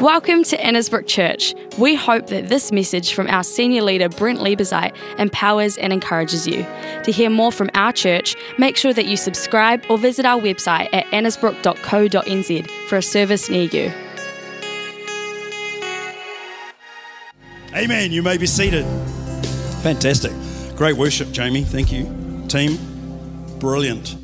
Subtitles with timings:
[0.00, 1.54] Welcome to Annesbrook Church.
[1.76, 6.64] We hope that this message from our senior leader Brent Liebezeit empowers and encourages you.
[7.04, 10.88] To hear more from our church, make sure that you subscribe or visit our website
[10.94, 13.92] at annesbrook.co.nz for a service near you.
[17.74, 18.10] Amen.
[18.10, 18.86] You may be seated.
[19.82, 20.32] Fantastic.
[20.76, 21.62] Great worship, Jamie.
[21.62, 22.06] Thank you.
[22.48, 22.78] Team,
[23.58, 24.19] brilliant.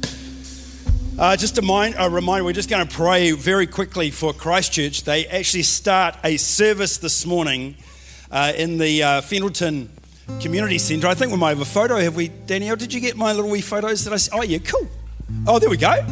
[1.18, 5.04] Uh, just a, mind, a reminder, we're just going to pray very quickly for Christchurch.
[5.04, 7.76] They actually start a service this morning
[8.30, 9.88] uh, in the uh, Fendalton
[10.42, 11.06] Community Centre.
[11.06, 11.96] I think we might have a photo.
[11.96, 12.76] Have we, Danielle?
[12.76, 14.86] Did you get my little wee photos that I Oh, yeah, cool.
[15.46, 16.04] Oh, there we go.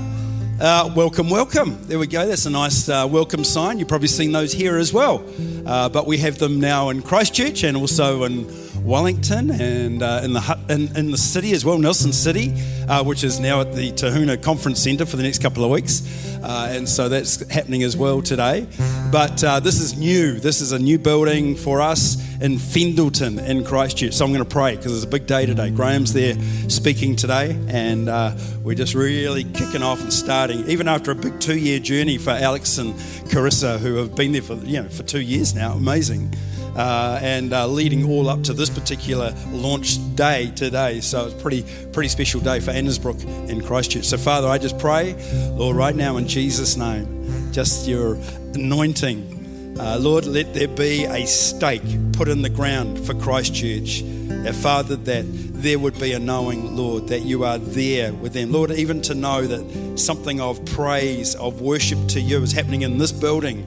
[0.58, 1.86] Uh, welcome, welcome.
[1.86, 2.26] There we go.
[2.26, 3.78] That's a nice uh, welcome sign.
[3.78, 5.22] You've probably seen those here as well.
[5.66, 8.46] Uh, but we have them now in Christchurch and also in
[8.84, 12.52] Wellington and uh, in the in, in, the city as well, Nelson City,
[12.86, 16.02] uh, which is now at the Tahuna Conference Centre for the next couple of weeks,
[16.42, 18.66] uh, and so that's happening as well today.
[19.10, 20.38] But uh, this is new.
[20.38, 24.12] This is a new building for us in Fendalton in Christchurch.
[24.12, 25.70] So I'm going to pray because it's a big day today.
[25.70, 26.34] Graham's there
[26.68, 31.40] speaking today, and uh, we're just really kicking off and starting, even after a big
[31.40, 32.92] two-year journey for Alex and
[33.30, 35.72] Carissa, who have been there for you know for two years now.
[35.72, 36.34] Amazing
[36.76, 41.00] uh, and uh, leading all up to this particular launch day today.
[41.00, 44.04] So it's pretty, pretty special day for Annesbrook in Christchurch.
[44.04, 45.14] So, Father, I just pray,
[45.52, 48.16] Lord, right now in Jesus' name, just your
[48.54, 49.76] anointing.
[49.78, 54.02] Uh, Lord, let there be a stake put in the ground for Christchurch.
[54.02, 55.24] Uh, Father, that
[55.64, 58.52] there would be a knowing, Lord, that you are there with them.
[58.52, 62.98] Lord, even to know that something of praise, of worship to you is happening in
[62.98, 63.66] this building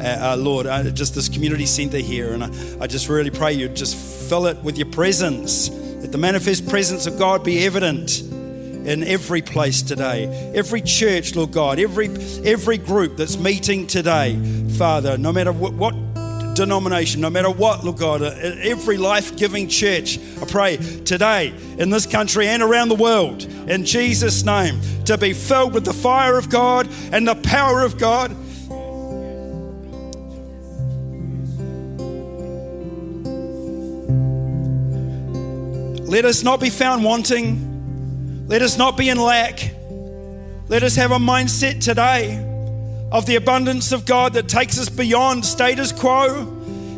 [0.00, 2.32] uh, uh, Lord, uh, just this community centre here.
[2.32, 3.96] And I, I just really pray you just
[4.28, 9.42] fill it with your presence, that the manifest presence of God be evident in every
[9.42, 10.52] place today.
[10.54, 12.08] Every church, Lord God, every,
[12.44, 14.38] every group that's meeting today,
[14.78, 15.94] Father, no matter what, what
[16.54, 21.90] denomination, no matter what, Lord God, uh, every life giving church, I pray today in
[21.90, 26.38] this country and around the world, in Jesus' name, to be filled with the fire
[26.38, 28.34] of God and the power of God
[36.16, 38.48] Let us not be found wanting.
[38.48, 39.74] Let us not be in lack.
[40.66, 42.38] Let us have a mindset today
[43.12, 46.40] of the abundance of God that takes us beyond status quo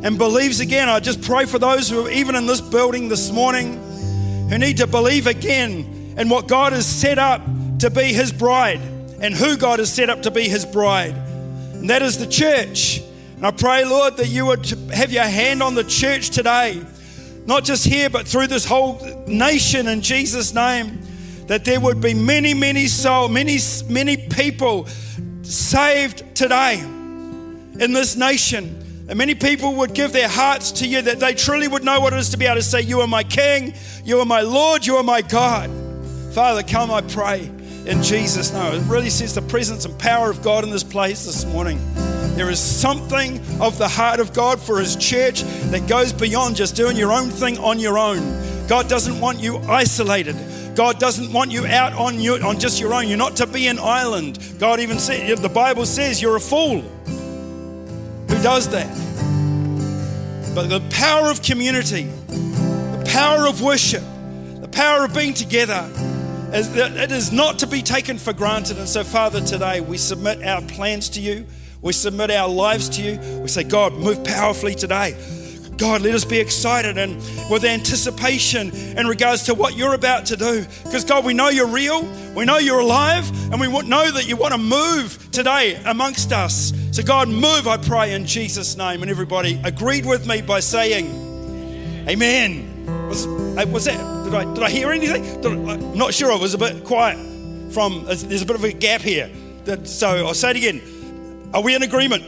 [0.04, 0.88] and believes again.
[0.88, 3.72] I just pray for those who are even in this building this morning
[4.50, 7.42] who need to believe again in what God has set up
[7.80, 8.80] to be His bride
[9.20, 11.16] and who God has set up to be His bride.
[11.74, 13.02] And that is the church.
[13.34, 16.80] And I pray, Lord, that you would have your hand on the church today
[17.48, 21.00] not just here, but through this whole nation in Jesus' name,
[21.47, 24.86] that there would be many, many souls, many, many people
[25.41, 29.06] saved today in this nation.
[29.08, 32.12] And many people would give their hearts to you, that they truly would know what
[32.12, 33.72] it is to be able to say, You are my King,
[34.04, 35.70] you are my Lord, you are my God.
[36.34, 37.50] Father, come, I pray,
[37.87, 38.75] in Jesus' name.
[38.75, 41.78] It really says the presence and power of God in this place this morning.
[42.38, 46.76] There is something of the heart of God for His church that goes beyond just
[46.76, 48.21] doing your own thing on your own.
[48.69, 50.37] God doesn't want you isolated.
[50.76, 53.09] God doesn't want you out on on just your own.
[53.09, 54.38] You're not to be an island.
[54.60, 56.82] God even said the Bible says you're a fool.
[56.82, 58.87] Who does that?
[60.55, 64.05] But the power of community, the power of worship,
[64.60, 65.91] the power of being together,
[66.53, 68.78] it is not to be taken for granted.
[68.78, 71.44] And so, Father, today we submit our plans to you.
[71.80, 73.40] We submit our lives to you.
[73.40, 75.16] We say, God, move powerfully today.
[75.78, 77.16] God, let us be excited and
[77.48, 80.66] with anticipation in regards to what you're about to do.
[80.82, 82.02] Because, God, we know you're real,
[82.34, 86.72] we know you're alive, and we know that you want to move today amongst us.
[86.90, 89.02] So, God, move, I pray, in Jesus' name.
[89.02, 91.26] And everybody agreed with me by saying,
[92.08, 92.74] Amen.
[93.08, 95.46] Was, uh, was that, did I, did I hear anything?
[95.46, 96.32] I, I'm not sure.
[96.32, 97.18] I was a bit quiet
[97.72, 99.30] from, there's a bit of a gap here.
[99.84, 100.97] So, I'll say it again.
[101.54, 102.25] Are we in agreement?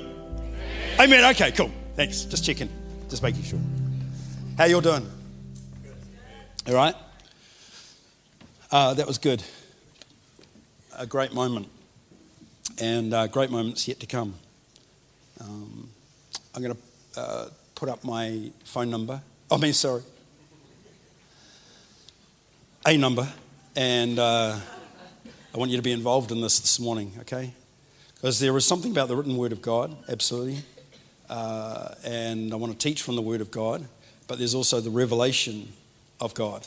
[0.99, 1.25] Amen.
[1.33, 1.71] Okay, cool.
[1.95, 2.23] Thanks.
[2.23, 2.71] Just checking.
[3.11, 3.59] Just making sure.
[4.57, 5.07] How you all doing?
[6.67, 6.95] All right?
[8.73, 9.43] Uh, that was good.
[10.97, 11.69] A great moment.
[12.81, 14.37] And uh, great moments yet to come.
[15.39, 15.91] Um,
[16.55, 19.21] I'm going to uh, put up my phone number.
[19.51, 20.03] I mean, sorry.
[22.87, 23.29] A number.
[23.77, 24.59] And uh,
[25.55, 27.53] I want you to be involved in this this morning, okay?
[28.21, 30.59] Because there is something about the written word of God, absolutely.
[31.31, 33.89] Uh, and I want to teach from the word of God,
[34.29, 35.73] but there's also the revelation
[36.21, 36.67] of God.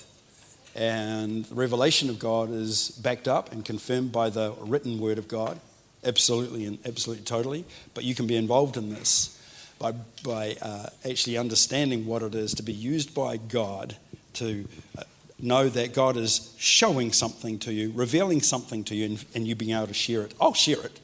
[0.73, 5.27] And the revelation of God is backed up and confirmed by the written word of
[5.27, 5.59] God.
[6.03, 9.39] absolutely and absolutely totally, but you can be involved in this
[9.77, 9.91] by,
[10.23, 13.95] by uh, actually understanding what it is to be used by God
[14.33, 14.67] to
[14.97, 15.03] uh,
[15.39, 19.53] know that God is showing something to you, revealing something to you, and, and you
[19.53, 20.33] being able to share it.
[20.41, 20.99] I'll share it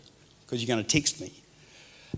[0.49, 1.31] because you're going to text me.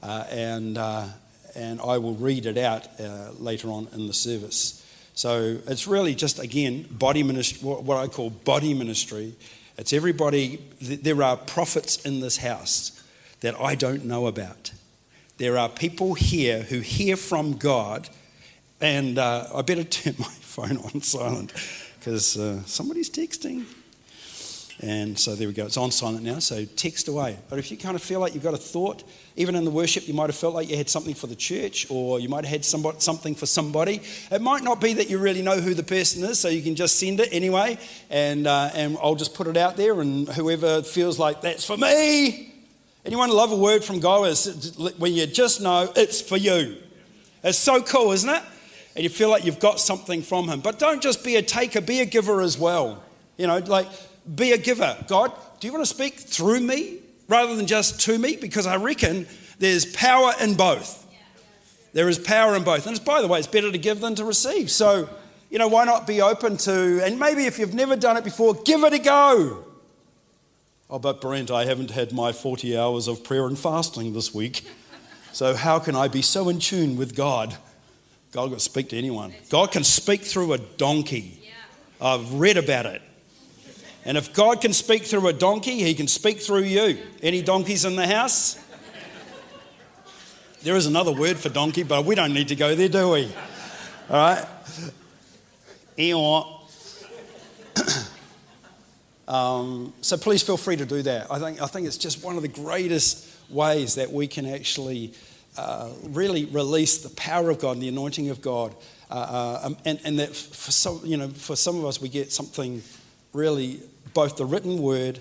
[0.02, 1.06] Uh, and, uh,
[1.54, 4.78] and I will read it out uh, later on in the service.
[5.16, 9.36] So it's really just, again, body ministry, what I call body ministry.
[9.78, 13.04] It's everybody, there are prophets in this house
[13.42, 14.72] that I don't know about.
[15.38, 18.08] There are people here who hear from God,
[18.80, 21.52] and uh, I better turn my phone on silent
[22.00, 23.66] because uh, somebody's texting.
[24.82, 25.68] And so there we go.
[25.68, 27.38] It's on silent now, so text away.
[27.50, 29.04] But if you kind of feel like you've got a thought,
[29.36, 31.86] even in the worship, you might have felt like you had something for the church
[31.92, 34.02] or you might have had somebody, something for somebody.
[34.32, 36.76] It might not be that you really know who the person is, so you can
[36.76, 37.78] just send it anyway.
[38.10, 41.78] And, uh, and I'll just put it out there, and whoever feels like that's for
[41.78, 42.52] me.
[43.06, 44.36] Anyone love a word from God
[44.98, 46.78] when you just know it's for you?
[47.44, 48.44] It's so cool, isn't it?
[48.96, 50.60] And you feel like you've got something from Him.
[50.60, 53.04] But don't just be a taker, be a giver as well.
[53.38, 53.88] You know, like
[54.36, 54.98] be a giver.
[55.08, 58.36] God, do you want to speak through me rather than just to me?
[58.36, 59.28] Because I reckon
[59.60, 61.06] there's power in both.
[61.94, 62.88] There is power in both.
[62.88, 64.72] And by the way, it's better to give than to receive.
[64.72, 65.10] So,
[65.50, 68.54] you know, why not be open to, and maybe if you've never done it before,
[68.54, 69.66] give it a go.
[70.90, 74.66] Oh, but Brent, I haven't had my 40 hours of prayer and fasting this week.
[75.32, 77.56] So, how can I be so in tune with God?
[78.32, 79.34] God can speak to anyone.
[79.50, 81.42] God can speak through a donkey.
[82.02, 83.02] I've read about it.
[84.04, 86.98] And if God can speak through a donkey, he can speak through you.
[87.22, 88.58] Any donkeys in the house?
[90.64, 93.32] There is another word for donkey, but we don't need to go there, do we?
[94.10, 94.46] All right?
[99.28, 101.32] um, so please feel free to do that.
[101.32, 105.14] I think, I think it's just one of the greatest ways that we can actually
[105.58, 108.76] uh, really release the power of God and the anointing of God.
[109.10, 112.08] Uh, uh, um, and, and that for some, you know, for some of us, we
[112.08, 112.82] get something
[113.34, 113.82] really
[114.14, 115.20] both the written word,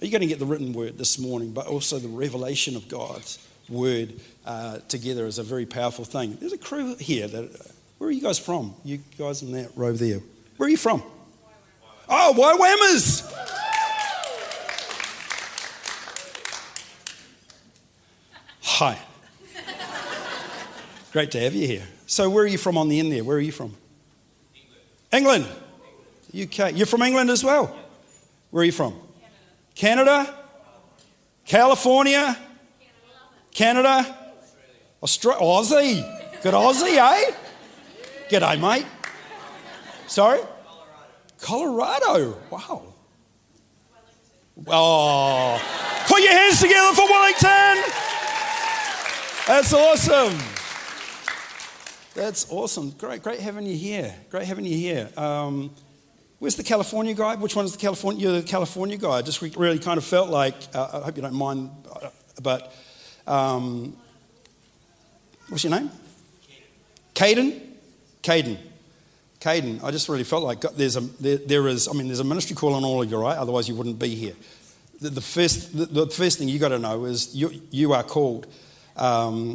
[0.00, 3.38] you're going to get the written word this morning, but also the revelation of God's
[3.68, 4.14] word
[4.46, 6.36] uh, together is a very powerful thing.
[6.40, 8.74] There's a crew here that, where are you guys from?
[8.84, 10.20] You guys in that row there.
[10.56, 11.02] Where are you from?
[12.08, 13.34] Oh, YWAMers!
[18.62, 18.98] Hi.
[21.12, 21.82] Great to have you here.
[22.06, 23.24] So, where are you from on the end there?
[23.24, 23.74] Where are you from?
[25.12, 25.46] England.
[26.32, 26.62] England.
[26.68, 26.76] UK.
[26.76, 27.76] You're from England as well?
[28.50, 28.94] Where are you from?
[29.74, 30.34] Canada?
[31.44, 32.36] California?
[33.52, 34.16] Canada?
[35.02, 35.40] Australia?
[35.40, 36.42] Aussie?
[36.42, 37.32] Good Aussie, eh?
[38.30, 38.86] G'day, mate.
[40.06, 40.40] Sorry?
[41.40, 42.38] Colorado.
[42.48, 42.48] Colorado.
[42.50, 42.94] Wow.
[44.66, 47.92] Oh, put your hands together for Wellington.
[49.46, 50.38] That's awesome.
[52.14, 52.90] That's awesome.
[52.90, 54.12] Great, great having you here.
[54.30, 55.08] Great having you here.
[55.16, 55.70] Um,
[56.38, 57.34] Where's the California guy?
[57.34, 58.22] Which one is the California?
[58.22, 59.10] You're the California guy.
[59.10, 62.72] I just really kind of felt like, uh, I hope you don't mind, uh, but
[63.26, 63.96] um,
[65.48, 65.90] what's your name?
[67.14, 67.60] Caden.
[68.22, 68.56] Caden.
[69.40, 69.82] Caden.
[69.82, 72.54] I just really felt like there's a, there, there is, I mean, there's a ministry
[72.54, 73.36] call on all of you, right?
[73.36, 74.34] Otherwise, you wouldn't be here.
[75.00, 78.04] The, the first, the, the, first thing you got to know is you, you are
[78.04, 78.46] called.
[78.96, 79.54] Um,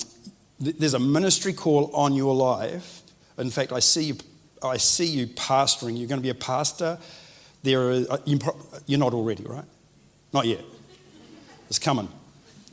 [0.60, 3.04] there's a ministry call on your life.
[3.38, 4.18] In fact, I see you
[4.64, 5.98] I see you pastoring.
[5.98, 6.98] You're going to be a pastor.
[7.64, 8.18] There are, uh,
[8.86, 9.66] you're not already, right?
[10.34, 10.62] Not yet.
[11.70, 12.10] It's coming.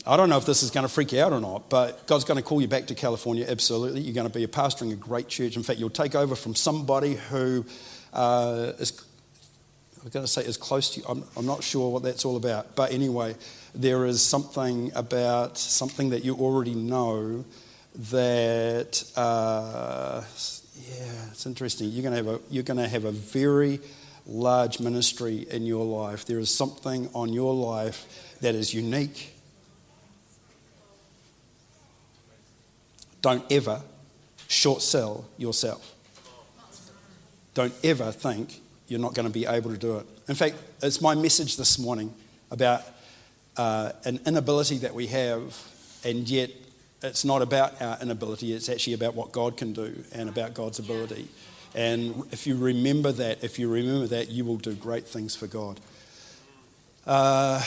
[0.06, 2.24] I don't know if this is going to freak you out or not, but God's
[2.24, 4.00] going to call you back to California, absolutely.
[4.00, 5.56] You're going to be a pastor in a great church.
[5.56, 7.64] In fact, you'll take over from somebody who
[8.12, 9.04] uh, is,
[10.00, 11.06] I am going to say, is close to you.
[11.08, 12.74] I'm, I'm not sure what that's all about.
[12.74, 13.36] But anyway,
[13.74, 17.44] there is something about something that you already know
[18.10, 19.04] that.
[19.16, 20.22] Uh,
[20.88, 21.88] yeah, it's interesting.
[21.90, 23.80] You're going to have a, you're going to have a very
[24.26, 26.24] large ministry in your life.
[26.24, 29.34] There is something on your life that is unique.
[33.22, 33.82] Don't ever
[34.48, 35.94] short sell yourself.
[37.54, 40.06] Don't ever think you're not going to be able to do it.
[40.28, 42.14] In fact, it's my message this morning
[42.50, 42.82] about
[43.56, 45.56] uh, an inability that we have,
[46.04, 46.50] and yet
[47.02, 50.78] it's not about our inability, it's actually about what God can do and about God's
[50.78, 51.28] ability.
[51.74, 55.46] And if you remember that, if you remember that, you will do great things for
[55.46, 55.80] God.
[57.06, 57.62] Uh,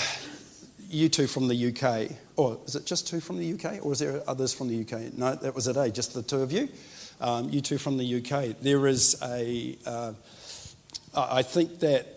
[0.89, 3.99] you two from the UK, or is it just two from the UK, or is
[3.99, 5.13] there others from the UK?
[5.17, 5.89] No, that was it, eh?
[5.89, 6.69] Just the two of you.
[7.19, 8.57] Um, you two from the UK.
[8.61, 9.77] There is a.
[9.85, 10.13] Uh,
[11.15, 12.07] I think that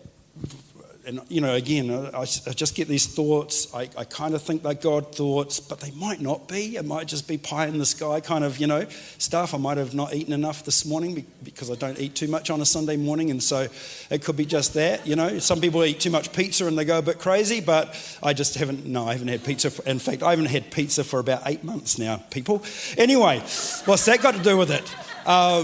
[1.07, 3.73] and you know, again, I, I just get these thoughts.
[3.73, 6.75] I, I kind of think they're God thoughts, but they might not be.
[6.75, 8.85] It might just be pie in the sky kind of, you know,
[9.17, 9.53] stuff.
[9.53, 12.59] I might have not eaten enough this morning because I don't eat too much on
[12.59, 13.67] a Sunday morning, and so
[14.11, 15.07] it could be just that.
[15.07, 17.95] You know, some people eat too much pizza and they go a bit crazy, but
[18.21, 18.85] I just haven't.
[18.85, 19.71] No, I haven't had pizza.
[19.71, 22.17] For, in fact, I haven't had pizza for about eight months now.
[22.31, 22.63] People.
[22.97, 23.39] Anyway,
[23.85, 24.93] what's that got to do with it?
[25.25, 25.63] Uh,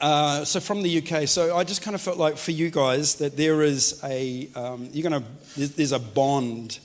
[0.00, 3.16] uh, so from the UK, so I just kind of felt like for you guys
[3.16, 5.22] that there is a um, you're to
[5.56, 6.78] there's a bond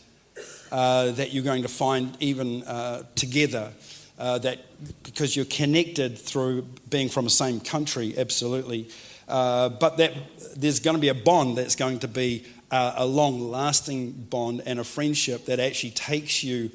[0.72, 3.72] uh, that you're going to find even uh, together
[4.18, 4.60] uh, that
[5.04, 8.90] because you're connected through being from the same country, absolutely.
[9.28, 10.14] Uh, but that
[10.56, 14.84] there's going to be a bond that's going to be a long-lasting bond and a
[14.84, 16.72] friendship that actually takes you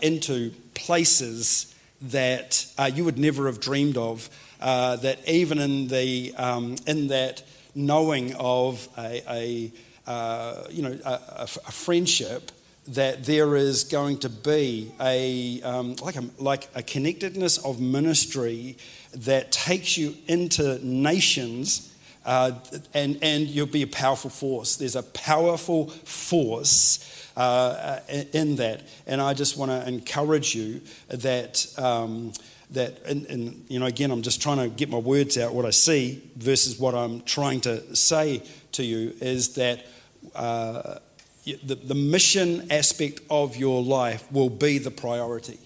[0.00, 6.76] into places that you would never have dreamed of uh, that even in, the, um,
[6.86, 7.42] in that
[7.74, 9.72] knowing of a, a
[10.06, 12.50] uh, you know, a, a, friendship,
[12.88, 18.76] that there is going to be a, um, like, a, like a connectedness of ministry
[19.14, 22.52] that takes you into nations uh,
[22.92, 24.76] and, and you'll be a powerful force.
[24.76, 28.00] There's a powerful force uh,
[28.32, 28.82] in that.
[29.06, 31.66] And I just want to encourage you that.
[31.78, 32.32] Um,
[32.72, 35.64] that, and, and, you know, again, I'm just trying to get my words out, what
[35.64, 39.86] I see versus what I'm trying to say to you is that
[40.34, 40.98] uh,
[41.44, 45.58] the, the mission aspect of your life will be the priority.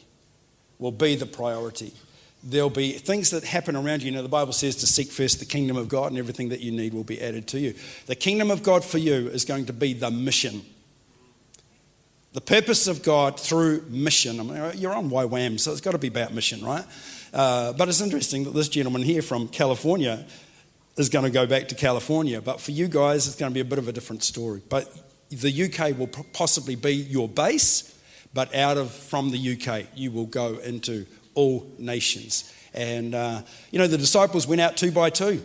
[0.78, 1.92] Will be the priority.
[2.42, 4.10] There'll be things that happen around you.
[4.10, 6.60] You know, the Bible says to seek first the kingdom of God, and everything that
[6.60, 7.74] you need will be added to you.
[8.06, 10.62] The kingdom of God for you is going to be the mission
[12.34, 14.40] the purpose of God through mission.
[14.40, 16.84] I mean, you're on YWAM, so it's got to be about mission, right?
[17.32, 20.26] Uh, but it's interesting that this gentleman here from California
[20.96, 22.40] is going to go back to California.
[22.40, 24.62] But for you guys, it's going to be a bit of a different story.
[24.68, 24.92] But
[25.30, 27.96] the UK will possibly be your base,
[28.34, 32.52] but out of from the UK, you will go into all nations.
[32.74, 35.40] And uh, you know, the disciples went out two by two.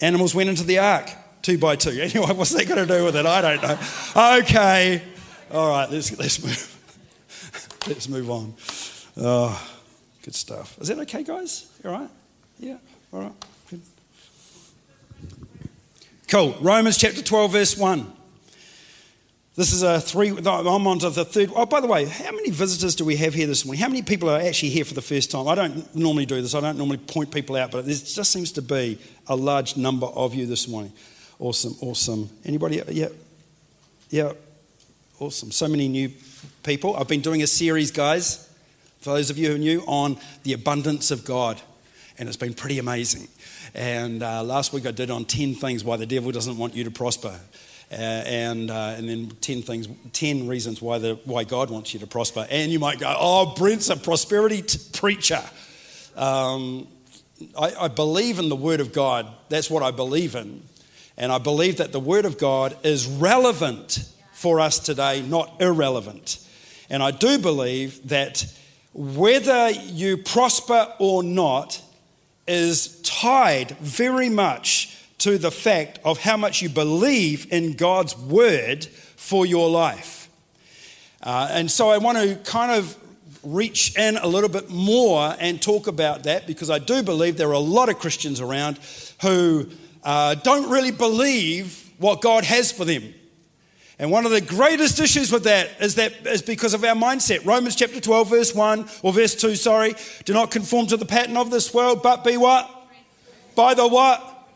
[0.00, 1.08] Animals went into the ark
[1.42, 1.90] two by two.
[2.00, 3.26] Anyway, what's that got to do with it?
[3.26, 4.38] I don't know.
[4.40, 5.02] Okay.
[5.52, 7.78] All right, let's, let's move.
[7.86, 8.54] let's move on.
[9.16, 9.70] Oh,
[10.22, 10.78] good stuff.
[10.80, 11.70] Is that okay, guys?
[11.82, 12.10] You All right?
[12.58, 12.78] Yeah?
[13.12, 13.32] All right.
[13.70, 13.80] Good.
[16.28, 16.56] Cool.
[16.60, 18.12] Romans chapter 12, verse 1.
[19.58, 21.50] This is a three, I'm on to the third.
[21.52, 23.82] Oh, by the way, how many visitors do we have here this morning?
[23.82, 25.48] How many people are actually here for the first time?
[25.48, 28.52] I don't normally do this, I don't normally point people out, but there just seems
[28.52, 30.92] to be a large number of you this morning.
[31.40, 32.28] Awesome, awesome.
[32.44, 32.82] Anybody?
[32.90, 33.08] Yeah.
[34.10, 34.32] Yeah.
[35.20, 35.52] Awesome.
[35.52, 36.10] So many new
[36.64, 36.96] people.
[36.96, 38.52] I've been doing a series, guys,
[39.00, 41.60] for those of you who are new, on the abundance of God.
[42.18, 43.28] And it's been pretty amazing.
[43.72, 46.82] And uh, last week I did on 10 things why the devil doesn't want you
[46.82, 47.38] to prosper.
[47.90, 52.00] Uh, and, uh, and then 10 things, 10 reasons why, the, why God wants you
[52.00, 52.48] to prosper.
[52.50, 55.42] And you might go, oh, Brent's a prosperity t- preacher.
[56.16, 56.88] Um,
[57.56, 59.28] I, I believe in the Word of God.
[59.48, 60.62] That's what I believe in.
[61.18, 66.38] And I believe that the Word of God is relevant for us today, not irrelevant.
[66.88, 68.46] And I do believe that
[68.94, 71.82] whether you prosper or not
[72.46, 78.84] is tied very much to the fact of how much you believe in God's Word
[78.84, 80.28] for your life.
[81.20, 82.96] Uh, and so I want to kind of
[83.42, 87.48] reach in a little bit more and talk about that because I do believe there
[87.48, 88.78] are a lot of Christians around
[89.20, 89.68] who
[90.08, 93.12] uh, don't really believe what God has for them.
[93.98, 97.44] And one of the greatest issues with that is that is because of our mindset.
[97.44, 99.94] Romans chapter 12, verse 1, or verse 2, sorry.
[100.24, 102.70] Do not conform to the pattern of this world, but be what?
[103.54, 104.48] By the what?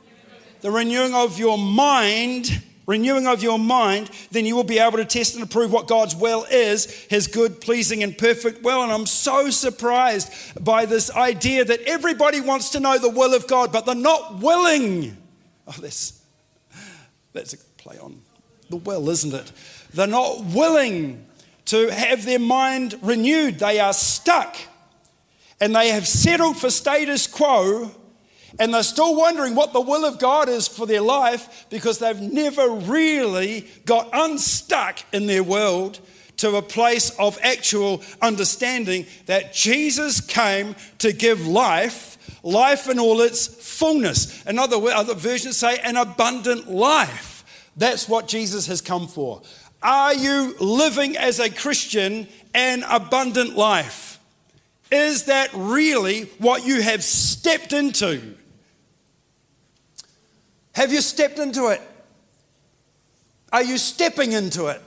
[0.63, 5.05] The renewing of your mind, renewing of your mind, then you will be able to
[5.05, 8.83] test and approve what God's will is, his good, pleasing, and perfect will.
[8.83, 13.47] And I'm so surprised by this idea that everybody wants to know the will of
[13.47, 15.19] God, but they're not willing
[15.79, 16.23] Oh, that's,
[17.33, 18.21] that's a play on
[18.69, 19.53] the well, isn't it?
[19.95, 21.27] They're not willing
[21.67, 23.59] to have their mind renewed.
[23.59, 24.57] They are stuck
[25.61, 27.91] and they have settled for status quo
[28.59, 32.21] and they're still wondering what the will of God is for their life because they've
[32.21, 36.01] never really got unstuck in their world
[36.43, 43.21] to a place of actual understanding that Jesus came to give life, life in all
[43.21, 44.45] its fullness.
[44.45, 47.45] Another other versions say an abundant life.
[47.77, 49.41] That's what Jesus has come for.
[49.85, 54.19] Are you living as a Christian an abundant life?
[54.91, 58.35] Is that really what you have stepped into?
[60.73, 61.81] Have you stepped into it?
[63.53, 64.83] Are you stepping into it?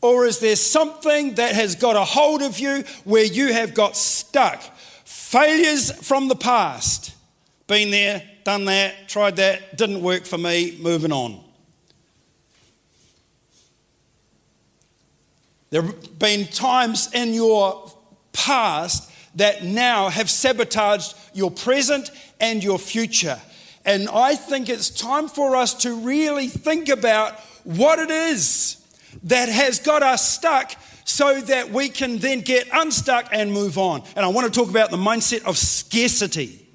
[0.00, 3.96] Or is there something that has got a hold of you where you have got
[3.96, 4.62] stuck?
[5.04, 7.14] Failures from the past.
[7.66, 11.42] Been there, done that, tried that, didn't work for me, moving on.
[15.70, 17.92] There have been times in your
[18.32, 22.10] past that now have sabotaged your present
[22.40, 23.40] and your future.
[23.84, 28.75] And I think it's time for us to really think about what it is
[29.24, 34.02] that has got us stuck so that we can then get unstuck and move on.
[34.16, 36.66] And I want to talk about the mindset of scarcity.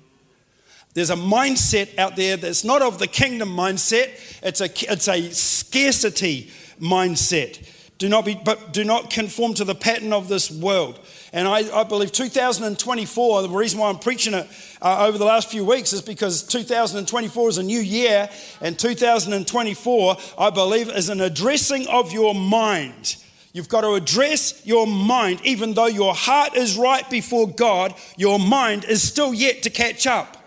[0.93, 4.10] There's a mindset out there that's not of the kingdom mindset,
[4.41, 7.65] it's a, it's a scarcity mindset.
[7.98, 11.00] Do not be, but do not conform to the pattern of this world.
[11.33, 14.47] And I, I believe 2024, the reason why I'm preaching it
[14.81, 20.17] uh, over the last few weeks is because 2024 is a new year, and 2024,
[20.38, 23.15] I believe, is an addressing of your mind.
[23.53, 28.38] You've got to address your mind, even though your heart is right before God, your
[28.38, 30.38] mind is still yet to catch up.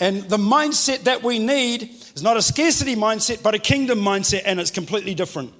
[0.00, 4.42] And the mindset that we need is not a scarcity mindset, but a kingdom mindset,
[4.44, 5.52] and it's completely different.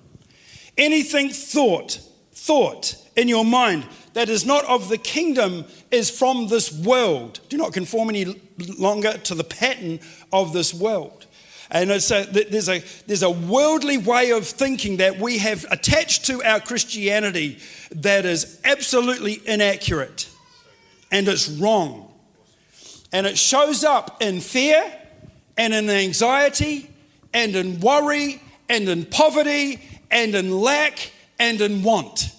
[0.78, 2.00] Anything thought,
[2.32, 7.40] thought in your mind that is not of the kingdom is from this world.
[7.48, 8.40] Do not conform any
[8.78, 10.00] longer to the pattern
[10.32, 11.26] of this world.
[11.70, 16.42] And a, there's, a, there's a worldly way of thinking that we have attached to
[16.42, 17.58] our Christianity
[17.90, 20.30] that is absolutely inaccurate
[21.10, 22.12] and it's wrong.
[23.12, 24.92] And it shows up in fear
[25.56, 26.90] and in anxiety
[27.34, 29.80] and in worry and in poverty
[30.10, 32.30] and in lack and in want.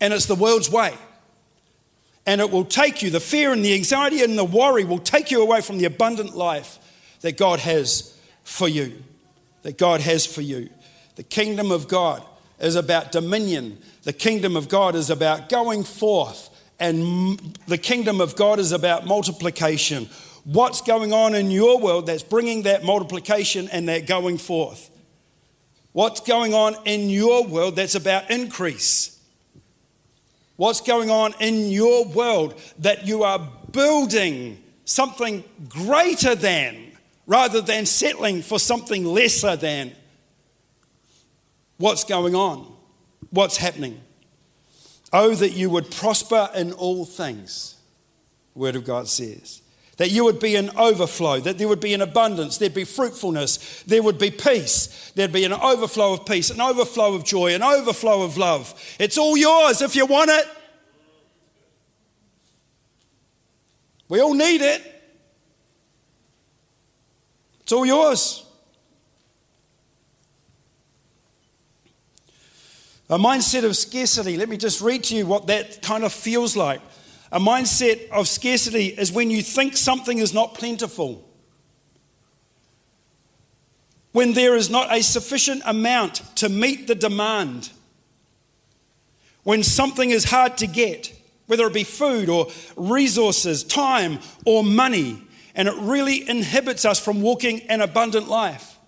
[0.00, 0.94] And it's the world's way.
[2.26, 5.30] And it will take you, the fear and the anxiety and the worry will take
[5.30, 6.78] you away from the abundant life
[7.20, 9.02] that God has for you.
[9.62, 10.70] That God has for you.
[11.16, 12.24] The kingdom of God
[12.58, 18.36] is about dominion, the kingdom of God is about going forth and the kingdom of
[18.36, 20.08] God is about multiplication.
[20.44, 24.90] What's going on in your world that's bringing that multiplication and that going forth?
[25.94, 29.16] What's going on in your world that's about increase?
[30.56, 33.38] What's going on in your world that you are
[33.70, 39.92] building something greater than rather than settling for something lesser than?
[41.76, 42.74] What's going on?
[43.30, 44.00] What's happening?
[45.12, 47.76] Oh, that you would prosper in all things,
[48.56, 49.62] Word of God says.
[49.96, 53.84] That you would be an overflow, that there would be an abundance, there'd be fruitfulness,
[53.84, 57.62] there would be peace, there'd be an overflow of peace, an overflow of joy, an
[57.62, 58.74] overflow of love.
[58.98, 60.46] It's all yours if you want it.
[64.08, 64.82] We all need it.
[67.60, 68.44] It's all yours.
[73.08, 74.36] A mindset of scarcity.
[74.36, 76.80] Let me just read to you what that kind of feels like.
[77.34, 81.28] A mindset of scarcity is when you think something is not plentiful,
[84.12, 87.70] when there is not a sufficient amount to meet the demand,
[89.42, 91.12] when something is hard to get,
[91.48, 95.20] whether it be food or resources, time or money,
[95.56, 98.78] and it really inhibits us from walking an abundant life.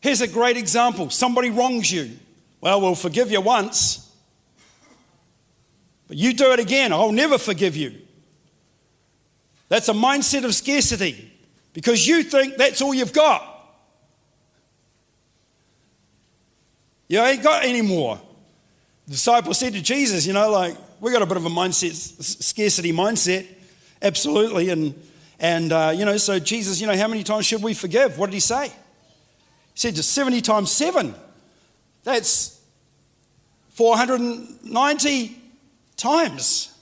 [0.00, 2.12] Here's a great example somebody wrongs you.
[2.60, 4.03] Well, we'll forgive you once,
[6.14, 7.94] you do it again, I'll never forgive you.
[9.68, 11.32] That's a mindset of scarcity
[11.72, 13.50] because you think that's all you've got.
[17.08, 18.20] You ain't got any more.
[19.06, 21.94] The disciple said to Jesus, you know, like, we got a bit of a mindset,
[21.94, 23.46] scarcity mindset,
[24.00, 24.70] absolutely.
[24.70, 24.94] And,
[25.38, 28.18] and uh, you know, so Jesus, you know, how many times should we forgive?
[28.18, 28.68] What did he say?
[28.68, 28.72] He
[29.74, 31.14] said just 70 times 7.
[32.04, 32.60] That's
[33.70, 35.43] 490
[35.96, 36.76] times.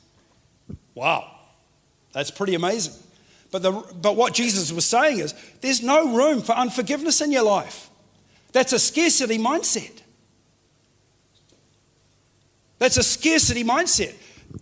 [0.94, 1.30] Wow,
[2.12, 2.94] that's pretty amazing.
[3.50, 7.44] But, the, but what Jesus was saying is there's no room for unforgiveness in your
[7.44, 7.90] life.
[8.52, 10.00] That's a scarcity mindset.
[12.78, 14.14] That's a scarcity mindset.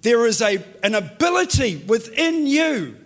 [0.02, 2.96] There is a, an ability within you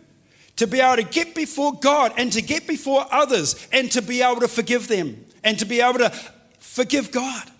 [0.56, 4.22] to be able to get before God and to get before others and to be
[4.22, 6.10] able to forgive them and to be able to
[6.58, 7.50] forgive God.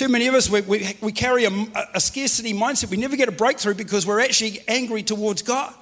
[0.00, 1.50] Too many of us, we, we, we carry a,
[1.92, 2.88] a scarcity mindset.
[2.88, 5.74] We never get a breakthrough because we're actually angry towards God.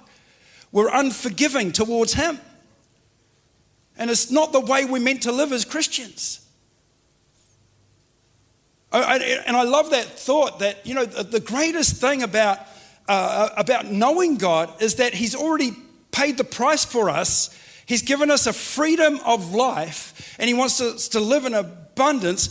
[0.72, 2.40] We're unforgiving towards Him.
[3.96, 6.44] And it's not the way we're meant to live as Christians.
[8.90, 12.58] I, and I love that thought that, you know, the, the greatest thing about
[13.06, 15.70] uh, about knowing God is that He's already
[16.10, 17.56] paid the price for us.
[17.86, 22.48] He's given us a freedom of life, and He wants us to live in abundance.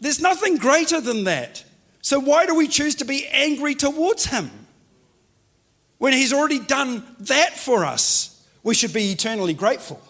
[0.00, 1.64] There's nothing greater than that.
[2.02, 4.50] So, why do we choose to be angry towards Him?
[5.98, 10.00] When He's already done that for us, we should be eternally grateful.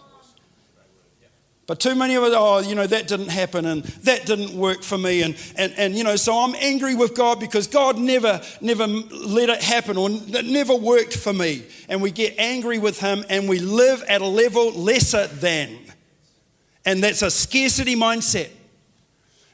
[1.67, 4.83] But too many of us, oh, you know, that didn't happen and that didn't work
[4.85, 5.23] for me.
[5.23, 9.49] And, and, and you know, so I'm angry with God because God never, never let
[9.49, 11.65] it happen or it never worked for me.
[11.89, 15.77] And we get angry with Him and we live at a level lesser than.
[16.85, 18.51] And that's a scarcity mindset.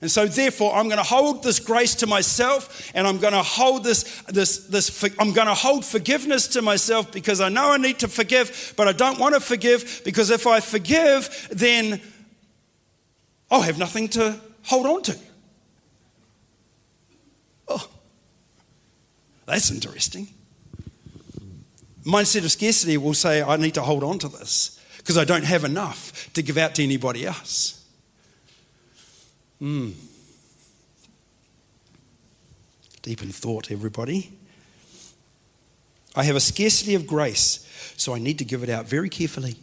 [0.02, 3.42] And so, therefore, I'm going to hold this grace to myself and I'm going to
[3.42, 7.76] hold this, this, this, I'm going to hold forgiveness to myself because I know I
[7.76, 12.00] need to forgive, but I don't want to forgive because if I forgive, then
[13.48, 15.16] I'll have nothing to hold on to.
[17.68, 17.88] Oh,
[19.46, 20.26] that's interesting.
[22.04, 25.44] Mindset of scarcity will say, I need to hold on to this because I don't
[25.44, 27.81] have enough to give out to anybody else.
[29.62, 29.92] Mm.
[33.02, 34.32] Deep in thought, everybody.
[36.16, 39.56] I have a scarcity of grace, so I need to give it out very carefully.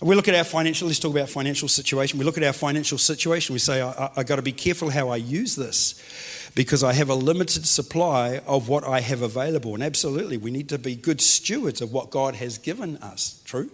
[0.00, 2.18] We look at our financial, let's talk about financial situation.
[2.18, 5.10] We look at our financial situation, we say, I, I, got to be careful how
[5.10, 9.74] I use this because I have a limited supply of what I have available.
[9.74, 13.40] And absolutely, we need to be good stewards of what God has given us.
[13.44, 13.70] True?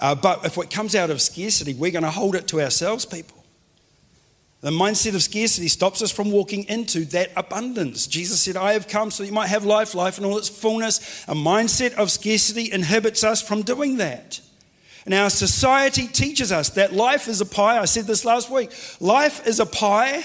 [0.00, 3.04] Uh, but if it comes out of scarcity, we're going to hold it to ourselves,
[3.04, 3.36] people.
[4.62, 8.06] The mindset of scarcity stops us from walking into that abundance.
[8.06, 11.24] Jesus said, I have come so you might have life, life in all its fullness.
[11.28, 14.40] A mindset of scarcity inhibits us from doing that.
[15.06, 17.78] And our society teaches us that life is a pie.
[17.78, 18.70] I said this last week.
[19.00, 20.24] Life is a pie,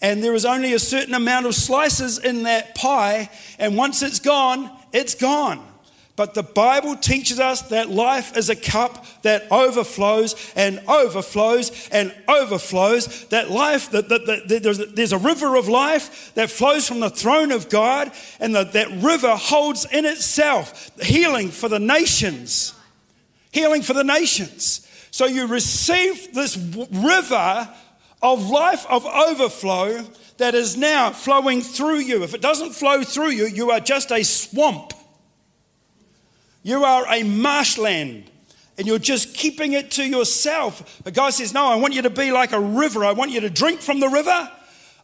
[0.00, 4.20] and there is only a certain amount of slices in that pie, and once it's
[4.20, 5.71] gone, it's gone.
[6.14, 12.14] But the Bible teaches us that life is a cup that overflows and overflows and
[12.28, 13.24] overflows.
[13.28, 17.08] That life, that, that, that there's, there's, a river of life that flows from the
[17.08, 22.74] throne of God, and that, that river holds in itself healing for the nations.
[23.50, 24.86] Healing for the nations.
[25.10, 27.68] So you receive this river
[28.20, 30.04] of life of overflow
[30.36, 32.22] that is now flowing through you.
[32.22, 34.92] If it doesn't flow through you, you are just a swamp.
[36.62, 38.30] You are a marshland
[38.78, 41.00] and you're just keeping it to yourself.
[41.04, 43.04] But God says, No, I want you to be like a river.
[43.04, 44.50] I want you to drink from the river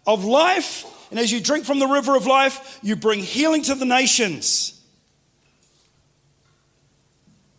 [0.07, 0.85] of life.
[1.11, 4.75] And as you drink from the river of life, you bring healing to the nations.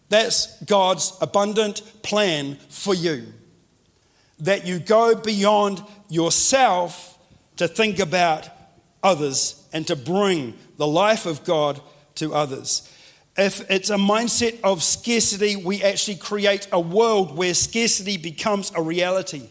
[0.09, 3.25] That's God's abundant plan for you.
[4.39, 7.17] That you go beyond yourself
[7.57, 8.49] to think about
[9.03, 11.79] others and to bring the life of God
[12.15, 12.91] to others.
[13.39, 18.81] If it's a mindset of scarcity, we actually create a world where scarcity becomes a
[18.81, 19.49] reality.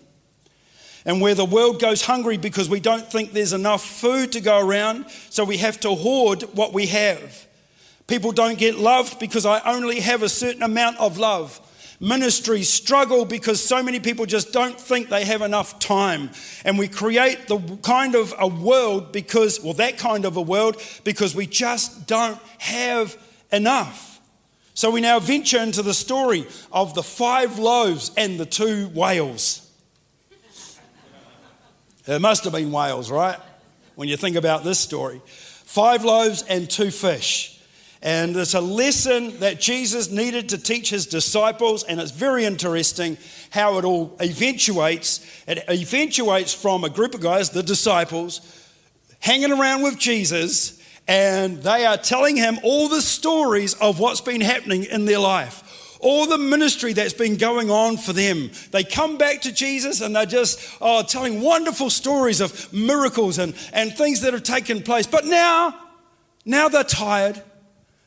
[1.07, 4.59] And where the world goes hungry because we don't think there's enough food to go
[4.59, 7.46] around, so we have to hoard what we have.
[8.07, 11.59] People don't get loved because I only have a certain amount of love.
[11.98, 16.29] Ministries struggle because so many people just don't think they have enough time.
[16.66, 20.77] And we create the kind of a world because, well, that kind of a world
[21.05, 23.16] because we just don't have
[23.50, 24.20] enough.
[24.74, 29.68] So we now venture into the story of the five loaves and the two whales.
[32.06, 33.38] It must have been whales, right?
[33.96, 35.20] When you think about this story.
[35.26, 37.61] Five loaves and two fish.
[38.00, 43.18] And it's a lesson that Jesus needed to teach his disciples, and it's very interesting
[43.50, 45.20] how it all eventuates.
[45.48, 48.40] It eventuates from a group of guys, the disciples,
[49.18, 50.77] hanging around with Jesus
[51.09, 55.64] and they are telling him all the stories of what's been happening in their life
[56.01, 58.53] all the ministry that's been going on for them.
[58.71, 63.53] They come back to Jesus and they're just oh, telling wonderful stories of miracles and,
[63.73, 65.09] and things that have taken place.
[65.09, 65.75] But now,
[66.44, 67.42] now they're tired,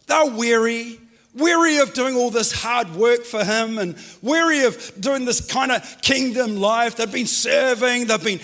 [0.08, 1.01] they're weary,
[1.34, 5.72] weary of doing all this hard work for him and weary of doing this kind
[5.72, 6.96] of kingdom life.
[6.96, 8.39] They've been serving, they've been,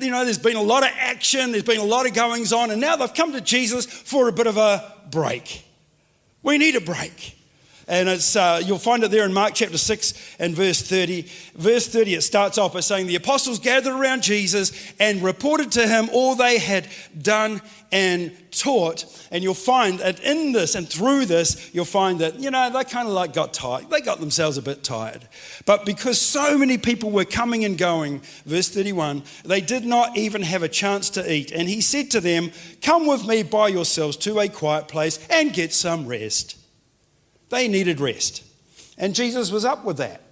[0.00, 2.70] you know, there's been a lot of action, there's been a lot of goings on,
[2.70, 5.64] and now they've come to Jesus for a bit of a break.
[6.42, 7.36] We need a break.
[7.88, 11.22] And it's, uh, you'll find it there in Mark chapter 6 and verse 30.
[11.54, 15.86] Verse 30, it starts off by saying, The apostles gathered around Jesus and reported to
[15.86, 19.04] him all they had done and taught.
[19.30, 22.84] And you'll find that in this and through this, you'll find that, you know, they
[22.84, 23.90] kind of like got tired.
[23.90, 25.28] They got themselves a bit tired.
[25.64, 30.42] But because so many people were coming and going, verse 31, they did not even
[30.42, 31.52] have a chance to eat.
[31.52, 32.50] And he said to them,
[32.82, 36.58] Come with me by yourselves to a quiet place and get some rest.
[37.50, 38.44] They needed rest.
[38.98, 40.22] And Jesus was up with that.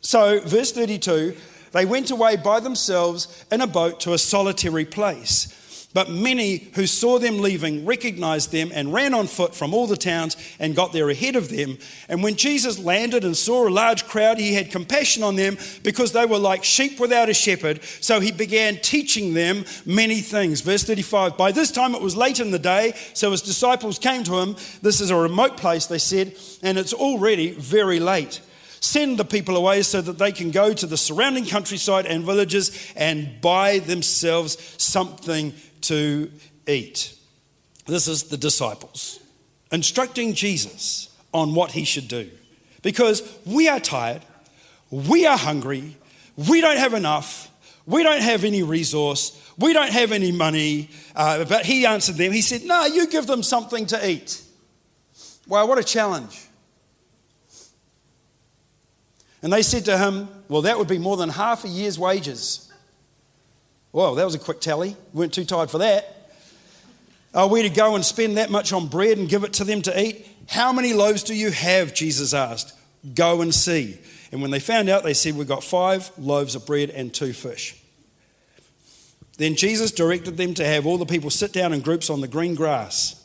[0.00, 1.36] So, verse 32
[1.72, 5.48] they went away by themselves in a boat to a solitary place.
[5.94, 9.96] But many who saw them leaving recognized them and ran on foot from all the
[9.96, 11.76] towns and got there ahead of them.
[12.08, 16.12] And when Jesus landed and saw a large crowd, he had compassion on them because
[16.12, 17.82] they were like sheep without a shepherd.
[18.00, 20.62] So he began teaching them many things.
[20.62, 24.24] Verse 35 By this time it was late in the day, so his disciples came
[24.24, 24.56] to him.
[24.80, 28.40] This is a remote place, they said, and it's already very late.
[28.80, 32.92] Send the people away so that they can go to the surrounding countryside and villages
[32.96, 36.30] and buy themselves something to
[36.66, 37.14] eat.
[37.86, 39.20] This is the disciples
[39.72, 42.30] instructing Jesus on what he should do.
[42.82, 44.22] Because we are tired,
[44.90, 45.96] we are hungry,
[46.36, 47.50] we don't have enough,
[47.86, 50.90] we don't have any resource, we don't have any money.
[51.16, 54.42] Uh, but he answered them, he said, No, you give them something to eat.
[55.46, 56.46] Wow, what a challenge.
[59.42, 62.71] And they said to him, Well, that would be more than half a year's wages.
[63.92, 64.96] Well, that was a quick tally.
[65.12, 66.30] We weren't too tired for that.
[67.34, 69.82] Are we to go and spend that much on bread and give it to them
[69.82, 70.26] to eat?
[70.48, 71.94] How many loaves do you have?
[71.94, 72.74] Jesus asked.
[73.14, 73.98] Go and see.
[74.30, 77.32] And when they found out, they said, We've got five loaves of bread and two
[77.32, 77.78] fish.
[79.38, 82.28] Then Jesus directed them to have all the people sit down in groups on the
[82.28, 83.18] green grass.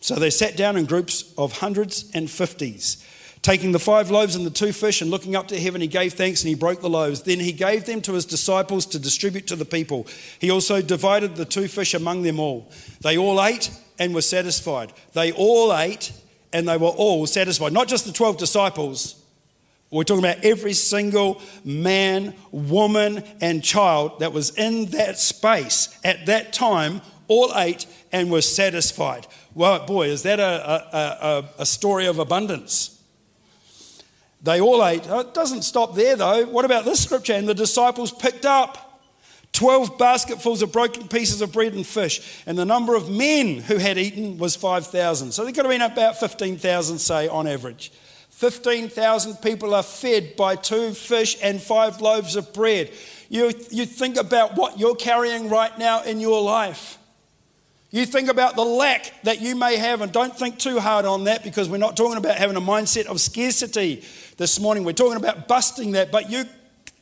[0.00, 3.04] So they sat down in groups of hundreds and fifties.
[3.42, 6.14] Taking the five loaves and the two fish and looking up to heaven, he gave
[6.14, 7.22] thanks and he broke the loaves.
[7.22, 10.06] Then he gave them to his disciples to distribute to the people.
[10.40, 12.70] He also divided the two fish among them all.
[13.00, 14.92] They all ate and were satisfied.
[15.12, 16.12] They all ate
[16.52, 17.72] and they were all satisfied.
[17.72, 19.14] Not just the 12 disciples.
[19.90, 26.26] We're talking about every single man, woman, and child that was in that space at
[26.26, 29.26] that time, all ate and were satisfied.
[29.54, 32.97] Well, boy, is that a, a, a, a story of abundance.
[34.42, 35.08] They all ate.
[35.08, 36.46] Oh, it doesn't stop there though.
[36.46, 37.34] What about this scripture?
[37.34, 38.88] And the disciples picked up
[39.52, 43.78] 12 basketfuls of broken pieces of bread and fish, and the number of men who
[43.78, 45.32] had eaten was 5,000.
[45.32, 47.90] So there could have been about 15,000, say, on average.
[48.30, 52.92] 15,000 people are fed by two fish and five loaves of bread.
[53.28, 56.98] You, you think about what you're carrying right now in your life.
[57.90, 61.24] You think about the lack that you may have, and don't think too hard on
[61.24, 64.04] that because we're not talking about having a mindset of scarcity
[64.38, 64.84] this morning.
[64.84, 66.44] We're talking about busting that, but you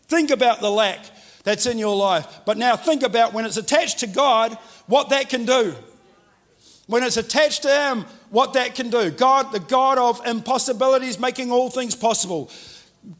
[0.08, 0.98] think about the lack
[1.44, 2.40] that's in your life.
[2.44, 4.54] But now think about when it's attached to God,
[4.88, 5.76] what that can do.
[6.88, 9.10] When it's attached to Him, what that can do.
[9.10, 12.50] God, the God of impossibilities, making all things possible.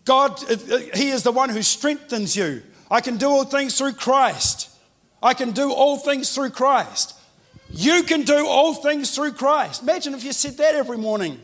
[0.04, 2.62] God, uh, uh, He is the one who strengthens you.
[2.90, 4.70] I can do all things through Christ.
[5.22, 7.14] I can do all things through Christ.
[7.68, 9.82] You can do all things through Christ.
[9.82, 11.40] Imagine if you said that every morning.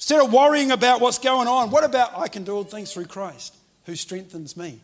[0.00, 3.04] Instead of worrying about what's going on, what about I can do all things through
[3.04, 4.80] Christ who strengthens me?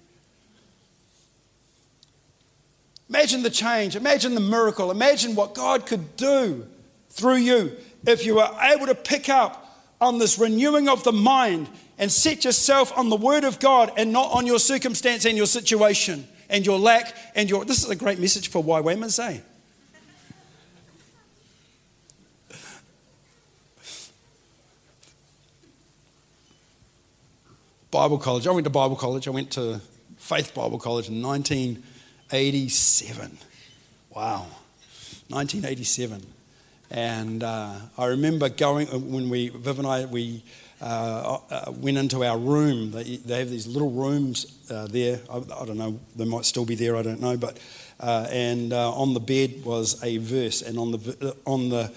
[3.08, 3.96] Imagine the change.
[3.96, 4.90] Imagine the miracle.
[4.90, 6.66] Imagine what God could do
[7.08, 7.72] through you
[8.06, 12.44] if you were able to pick up on this renewing of the mind and set
[12.44, 16.66] yourself on the Word of God and not on your circumstance and your situation and
[16.66, 17.64] your lack and your.
[17.64, 19.40] This is a great message for YWAMers, eh?
[27.96, 28.46] Bible college.
[28.46, 29.26] I went to Bible college.
[29.26, 29.80] I went to
[30.18, 33.38] Faith Bible College in 1987.
[34.10, 34.48] Wow,
[35.28, 36.26] 1987.
[36.90, 40.44] And uh, I remember going uh, when we, Viv and I, we
[40.82, 42.90] uh, uh, went into our room.
[42.90, 45.20] They, they have these little rooms uh, there.
[45.30, 47.38] I, I, don't know, they might still be there, I don't know.
[47.38, 47.58] But,
[47.98, 51.90] uh, and on the bed was a verse, and on the, on the,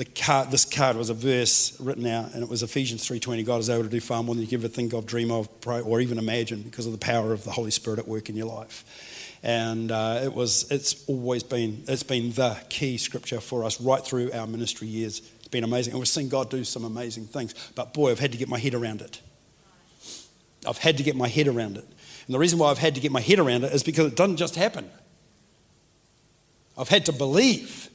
[0.00, 3.44] the card, this card was a verse written out, and it was Ephesians 3.20.
[3.44, 5.60] God is able to do far more than you can ever think of, dream of,
[5.60, 8.34] pray, or even imagine because of the power of the Holy Spirit at work in
[8.34, 13.64] your life and uh, it was it's always been it's been the key scripture for
[13.64, 15.92] us right through our ministry years It's been amazing.
[15.92, 17.54] And we've seen God do some amazing things.
[17.74, 19.20] But boy, I've had to get my head around it.
[20.66, 21.84] I've had to get my head around it.
[22.26, 24.16] And the reason why I've had to get my head around it is because it
[24.16, 24.90] doesn't just happen.
[26.76, 27.88] I've had to believe.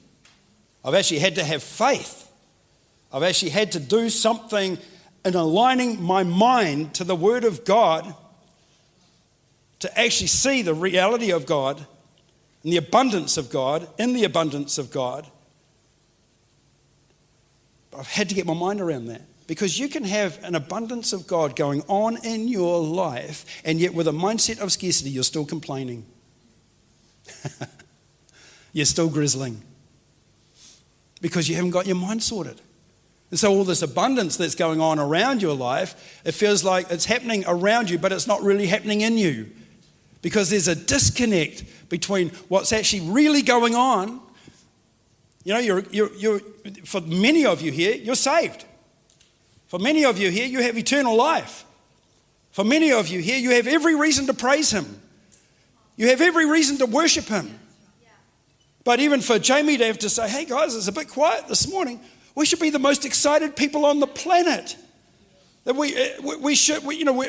[0.85, 2.31] I've actually had to have faith.
[3.11, 4.77] I've actually had to do something
[5.25, 8.13] in aligning my mind to the Word of God
[9.79, 11.77] to actually see the reality of God
[12.63, 15.25] and the abundance of God in the abundance of God.
[17.97, 19.21] I've had to get my mind around that.
[19.47, 23.93] Because you can have an abundance of God going on in your life, and yet
[23.93, 26.05] with a mindset of scarcity, you're still complaining.
[28.73, 29.61] you're still grizzling.
[31.21, 32.61] Because you haven't got your mind sorted.
[33.31, 37.05] And so, all this abundance that's going on around your life, it feels like it's
[37.05, 39.49] happening around you, but it's not really happening in you.
[40.21, 44.21] Because there's a disconnect between what's actually really going on.
[45.43, 46.39] You know, you're, you're, you're,
[46.83, 48.65] for many of you here, you're saved.
[49.67, 51.65] For many of you here, you have eternal life.
[52.51, 55.01] For many of you here, you have every reason to praise Him.
[55.97, 57.59] You have every reason to worship Him.
[58.85, 61.69] But even for Jamie to have to say, hey guys, it's a bit quiet this
[61.69, 61.99] morning,
[62.35, 64.77] we should be the most excited people on the planet.
[65.65, 67.27] That we, uh, we should, we, you know, we,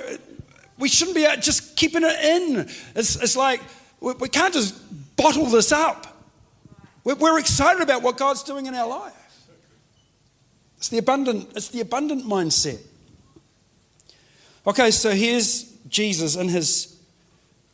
[0.78, 2.68] we shouldn't be just keeping it in.
[2.94, 3.62] It's, it's like
[4.00, 4.76] we, we can't just
[5.16, 6.06] bottle this up.
[7.04, 9.14] We're excited about what God's doing in our life.
[10.76, 12.80] It's the abundant, it's the abundant mindset.
[14.66, 16.95] Okay, so here's Jesus in his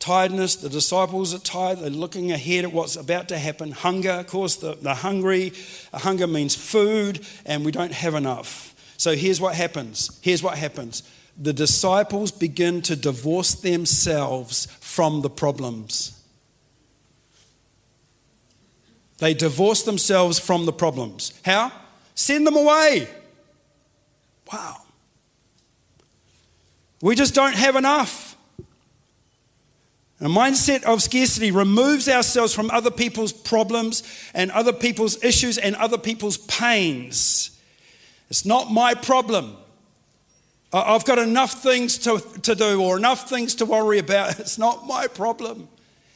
[0.02, 0.56] tiredness.
[0.56, 1.78] The disciples are tired.
[1.78, 3.70] They're looking ahead at what's about to happen.
[3.70, 5.52] Hunger, of course, the, the hungry.
[5.94, 8.74] hunger means food, and we don't have enough.
[8.96, 10.18] So here's what happens.
[10.20, 11.04] Here's what happens.
[11.40, 16.20] The disciples begin to divorce themselves from the problems.
[19.18, 21.32] They divorce themselves from the problems.
[21.44, 21.70] How?
[22.16, 23.08] Send them away.
[24.52, 24.78] Wow.
[27.00, 28.31] We just don't have enough.
[30.22, 35.74] A mindset of scarcity removes ourselves from other people's problems and other people's issues and
[35.74, 37.50] other people's pains.
[38.30, 39.56] It's not my problem.
[40.72, 44.38] I've got enough things to, to do or enough things to worry about.
[44.38, 45.68] It's not my problem.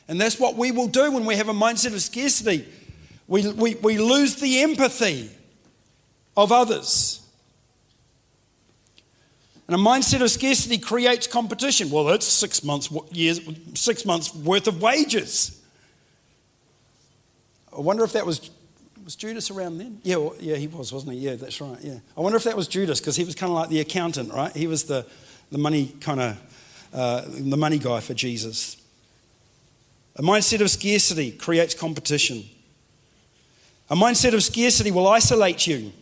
[0.06, 2.64] And that's what we will do when we have a mindset of scarcity.
[3.26, 5.30] We, we, we lose the empathy
[6.36, 7.25] of others.
[9.68, 11.90] And a mindset of scarcity creates competition.
[11.90, 13.40] Well, that's six months, years,
[13.74, 15.60] six months worth of wages.
[17.76, 18.50] I wonder if that was
[19.06, 20.00] was Judas around then?
[20.02, 21.20] Yeah, well, yeah, he was, wasn't he?
[21.20, 21.78] Yeah, that's right.
[21.80, 24.32] Yeah, I wonder if that was Judas because he was kind of like the accountant,
[24.32, 24.54] right?
[24.54, 25.06] He was the
[25.52, 26.38] the money kind of
[26.92, 28.76] uh, the money guy for Jesus.
[30.16, 32.44] A mindset of scarcity creates competition.
[33.90, 35.92] A mindset of scarcity will isolate you.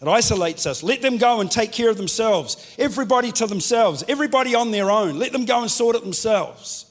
[0.00, 0.82] It isolates us.
[0.82, 2.74] Let them go and take care of themselves.
[2.78, 4.04] Everybody to themselves.
[4.08, 5.18] Everybody on their own.
[5.18, 6.84] Let them go and sort it themselves.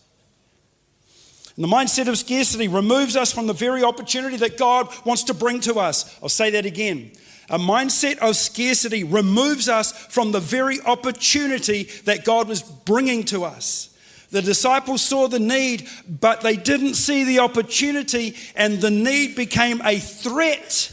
[1.56, 5.34] And the mindset of scarcity removes us from the very opportunity that God wants to
[5.34, 6.18] bring to us.
[6.22, 7.12] I'll say that again.
[7.50, 13.46] A mindset of scarcity removes us from the very opportunity that God was bringing to
[13.46, 13.96] us.
[14.32, 19.80] The disciples saw the need, but they didn't see the opportunity, and the need became
[19.86, 20.92] a threat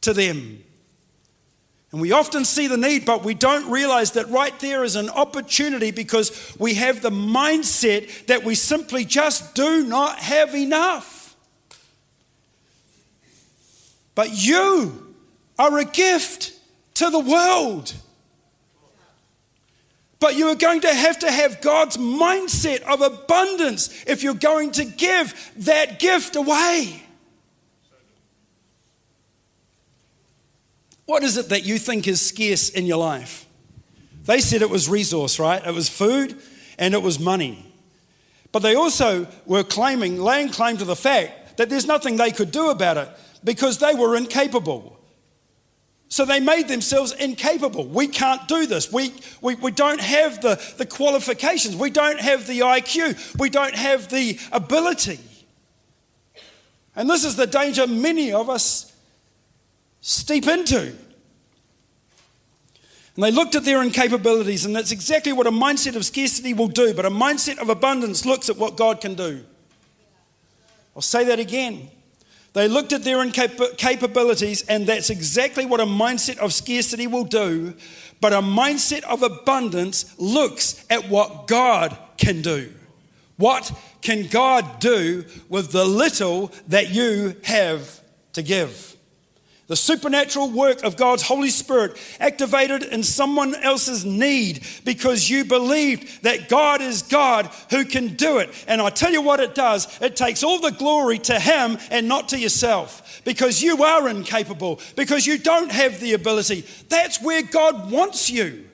[0.00, 0.64] to them.
[1.96, 5.08] And we often see the need, but we don't realize that right there is an
[5.08, 11.34] opportunity because we have the mindset that we simply just do not have enough.
[14.14, 15.16] But you
[15.58, 16.52] are a gift
[16.96, 17.94] to the world.
[20.20, 24.72] But you are going to have to have God's mindset of abundance if you're going
[24.72, 25.32] to give
[25.64, 27.05] that gift away.
[31.06, 33.46] What is it that you think is scarce in your life?
[34.24, 35.64] They said it was resource, right?
[35.64, 36.36] It was food
[36.78, 37.64] and it was money.
[38.52, 42.50] But they also were claiming, laying claim to the fact that there's nothing they could
[42.50, 43.08] do about it
[43.44, 44.98] because they were incapable.
[46.08, 47.84] So they made themselves incapable.
[47.84, 48.92] We can't do this.
[48.92, 51.76] We, we, we don't have the, the qualifications.
[51.76, 53.38] We don't have the IQ.
[53.38, 55.20] We don't have the ability.
[56.94, 58.95] And this is the danger many of us
[60.06, 60.78] steep into.
[63.16, 66.68] And they looked at their incapabilities, and that's exactly what a mindset of scarcity will
[66.68, 66.94] do.
[66.94, 69.44] But a mindset of abundance looks at what God can do.
[70.94, 71.90] I'll say that again.
[72.52, 77.74] They looked at their incapabilities, and that's exactly what a mindset of scarcity will do.
[78.20, 82.72] But a mindset of abundance looks at what God can do.
[83.38, 88.00] What can God do with the little that you have
[88.34, 88.95] to give?
[89.68, 96.22] The supernatural work of God's Holy Spirit activated in someone else's need because you believed
[96.22, 98.50] that God is God who can do it.
[98.68, 102.06] And I tell you what it does it takes all the glory to Him and
[102.06, 106.64] not to yourself because you are incapable, because you don't have the ability.
[106.88, 108.68] That's where God wants you.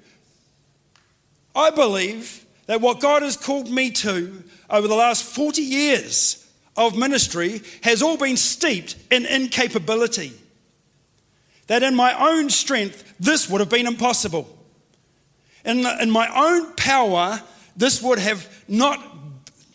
[1.54, 6.98] I believe that what God has called me to over the last 40 years of
[6.98, 10.32] ministry has all been steeped in incapability
[11.72, 14.46] that in my own strength, this would have been impossible.
[15.64, 17.40] In, in my own power,
[17.74, 19.02] this would have not,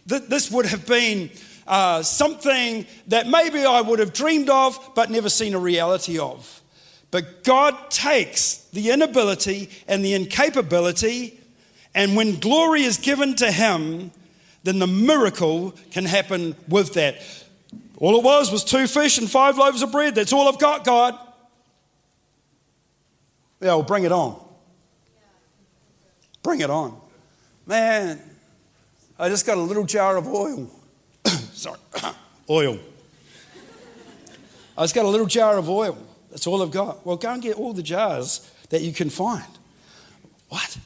[0.06, 1.32] this would have been
[1.66, 6.62] uh, something that maybe I would have dreamed of, but never seen a reality of.
[7.10, 11.40] But God takes the inability and the incapability,
[11.96, 14.12] and when glory is given to Him,
[14.62, 17.16] then the miracle can happen with that.
[17.98, 20.14] All it was was two fish and five loaves of bread.
[20.14, 21.18] That's all I've got, God.
[23.60, 24.44] Yeah, well, bring it on.
[26.44, 27.00] Bring it on.
[27.66, 28.22] Man,
[29.20, 30.70] I just got a little jar of oil.
[31.26, 31.80] Sorry,
[32.50, 32.80] oil.
[34.78, 35.98] I just got a little jar of oil.
[36.30, 37.06] That's all I've got.
[37.06, 39.46] Well, go and get all the jars that you can find.
[40.50, 40.78] What?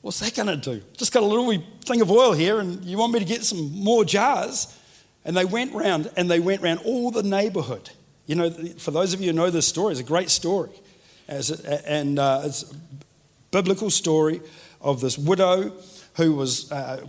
[0.00, 0.82] What's that going to do?
[0.96, 3.72] Just got a little thing of oil here, and you want me to get some
[3.72, 4.76] more jars?
[5.24, 7.90] And they went round and they went round all the neighborhood.
[8.26, 10.70] You know, for those of you who know this story, it's a great story.
[11.30, 12.74] As and uh, it's a
[13.52, 14.42] biblical story
[14.80, 15.72] of this widow
[16.16, 17.06] who was uh,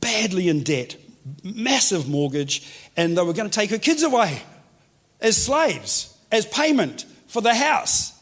[0.00, 0.96] badly in debt,
[1.42, 4.42] massive mortgage, and they were going to take her kids away
[5.22, 8.12] as slaves, as payment for the house.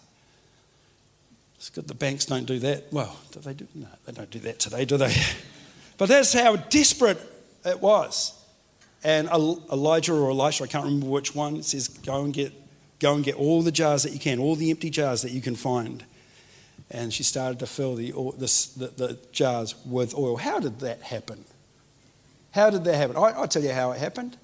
[1.57, 2.84] It's good the banks don't do that.
[2.92, 3.66] Well, do they do?
[3.74, 5.14] No, they don't do that today, do they?
[5.98, 7.18] But that's how desperate
[7.62, 8.32] it was.
[9.05, 12.55] And Elijah or Elisha, I can't remember which one, says, Go and get
[13.01, 15.40] Go and get all the jars that you can, all the empty jars that you
[15.40, 16.05] can find.
[16.90, 20.36] And she started to fill the, the, the jars with oil.
[20.36, 21.44] How did that happen?
[22.53, 23.16] How did that happen?
[23.16, 24.36] I, I'll tell you how it happened.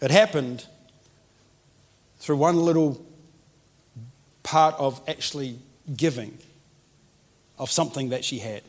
[0.00, 0.66] It happened
[2.18, 3.04] through one little
[4.42, 5.58] part of actually
[5.96, 6.38] giving
[7.58, 8.62] of something that she had.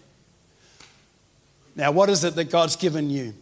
[1.76, 3.34] Now, what is it that God's given you?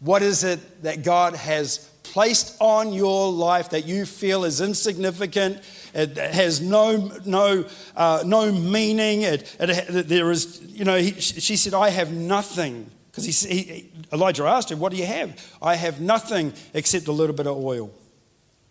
[0.00, 5.62] What is it that God has placed on your life that you feel is insignificant,
[5.94, 7.64] it has no, no,
[7.96, 9.22] uh, no meaning.
[9.22, 12.90] It, it, there is, you know, he, she said, I have nothing.
[13.10, 15.56] Because he, he, Elijah asked her, What do you have?
[15.62, 17.92] I have nothing except a little bit of oil.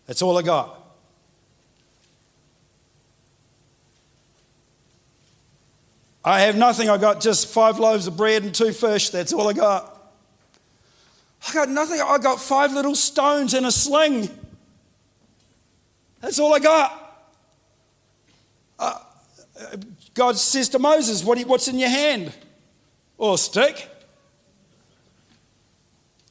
[0.06, 0.76] That's all I got.
[6.24, 6.90] I have nothing.
[6.90, 9.10] I got just five loaves of bread and two fish.
[9.10, 9.99] That's all I got.
[11.48, 12.02] I got nothing.
[12.02, 14.30] I got five little stones in a sling.
[16.22, 17.28] That's all I got.
[18.78, 19.00] Uh,
[20.14, 22.34] God says to Moses, what, What's in your hand?
[23.18, 23.88] Or stick.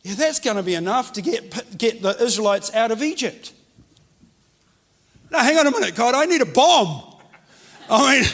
[0.02, 3.52] Yeah, that's going to be enough to get, get the Israelites out of Egypt.
[5.30, 7.16] Now, hang on a minute, God, I need a bomb.
[7.90, 8.30] I mean,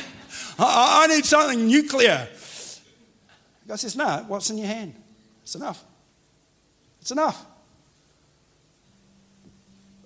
[0.59, 2.29] I, I need something nuclear.
[3.67, 4.95] God says, No, what's in your hand?
[5.43, 5.83] It's enough.
[7.05, 7.45] It's enough.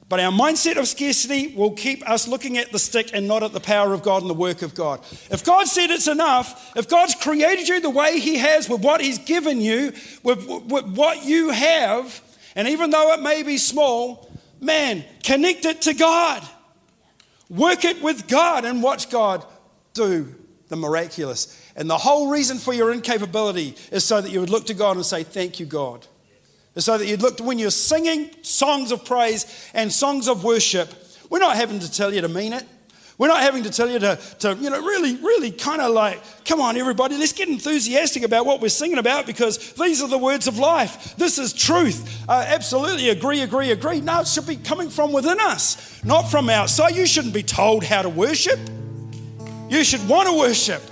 [0.08, 3.52] But our mindset of scarcity will keep us looking at the stick and not at
[3.52, 4.98] the power of God and the work of God.
[5.30, 9.00] If God said it's enough, if God's created you the way He has with what
[9.00, 9.92] He's given you,
[10.24, 12.20] with, with what you have,
[12.56, 14.28] and even though it may be small,
[14.60, 16.42] man, connect it to God.
[17.48, 19.46] Work it with God and watch God
[19.94, 20.34] do
[20.66, 21.64] the miraculous.
[21.76, 24.96] And the whole reason for your incapability is so that you would look to God
[24.96, 26.04] and say, Thank you, God
[26.78, 30.92] so that you'd look to when you're singing songs of praise and songs of worship,
[31.30, 32.64] we're not having to tell you to mean it.
[33.18, 36.22] We're not having to tell you to, to you know, really, really kind of like,
[36.44, 40.18] come on, everybody, let's get enthusiastic about what we're singing about because these are the
[40.18, 41.16] words of life.
[41.16, 42.24] This is truth.
[42.28, 44.00] Uh, absolutely agree, agree, agree.
[44.00, 46.94] No, it should be coming from within us, not from outside.
[46.94, 48.60] You shouldn't be told how to worship.
[49.68, 50.82] You should want to worship.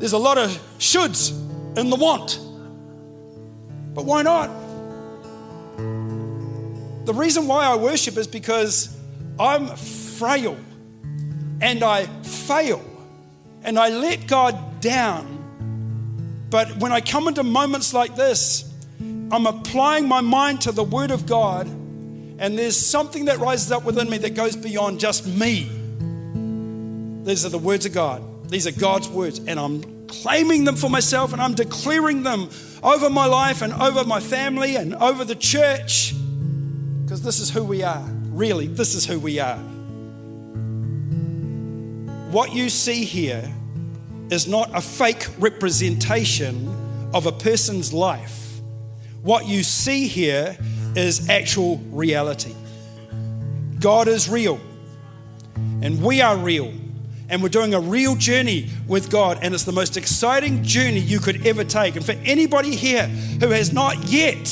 [0.00, 1.30] There's a lot of shoulds
[1.78, 2.40] in the want.
[3.94, 4.50] But why not?
[7.06, 8.96] The reason why I worship is because
[9.38, 10.58] I'm frail
[11.60, 12.84] and I fail
[13.62, 16.46] and I let God down.
[16.50, 18.70] But when I come into moments like this,
[19.00, 23.84] I'm applying my mind to the Word of God, and there's something that rises up
[23.84, 25.68] within me that goes beyond just me.
[27.24, 28.48] These are the words of God.
[28.50, 32.48] These are God's words, and I'm claiming them for myself and I'm declaring them
[32.82, 36.14] over my life and over my family and over the church.
[37.04, 38.04] because this is who we are.
[38.30, 39.58] Really, this is who we are.
[42.30, 43.48] What you see here
[44.30, 46.68] is not a fake representation
[47.14, 48.60] of a person's life.
[49.22, 50.56] What you see here
[50.96, 52.54] is actual reality.
[53.78, 54.58] God is real,
[55.54, 56.72] and we are real,
[57.28, 61.18] and we're doing a real journey with God, and it's the most exciting journey you
[61.18, 61.96] could ever take.
[61.96, 64.46] And for anybody here who has not yet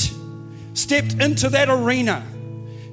[0.74, 2.24] stepped into that arena,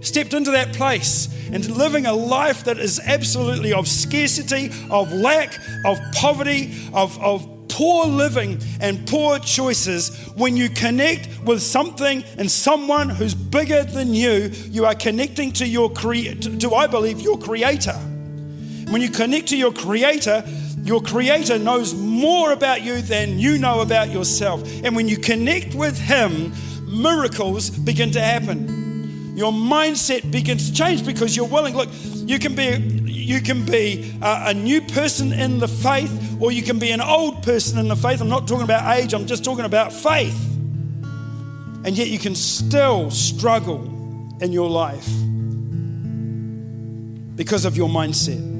[0.01, 5.57] stepped into that place and living a life that is absolutely of scarcity, of lack,
[5.85, 12.51] of poverty, of, of poor living and poor choices, when you connect with something and
[12.51, 17.37] someone who's bigger than you, you are connecting to your creator, to I believe your
[17.37, 17.97] creator.
[18.89, 20.43] When you connect to your creator,
[20.83, 24.63] your creator knows more about you than you know about yourself.
[24.83, 26.53] And when you connect with him,
[26.87, 28.79] miracles begin to happen
[29.39, 31.73] your mindset begins to change because you're willing.
[31.73, 36.51] Look, you can be you can be a, a, new person in the faith, or
[36.51, 38.19] you can be an old person in the faith.
[38.19, 39.13] I'm not talking about age.
[39.13, 40.37] I'm just talking about faith.
[41.85, 43.85] And yet you can still struggle
[44.41, 45.07] in your life
[47.37, 48.58] because of your mindset.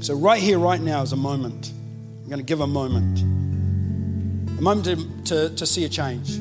[0.00, 1.72] So right here, right now, is a moment.
[2.22, 3.20] I'm going to give a moment,
[4.58, 6.38] a moment to, to, to see a change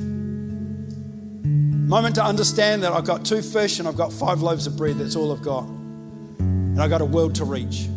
[1.88, 4.76] A moment to understand that I've got two fish and I've got five loaves of
[4.76, 4.98] bread.
[4.98, 5.64] That's all I've got.
[5.64, 7.88] And I've got a world to reach.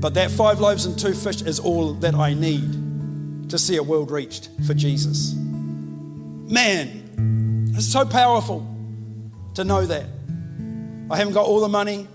[0.00, 3.82] But that five loaves and two fish is all that I need to see a
[3.82, 5.34] world reached for Jesus.
[5.34, 8.64] Man, it's so powerful
[9.54, 10.06] to know that.
[11.10, 12.06] I haven't got all the money,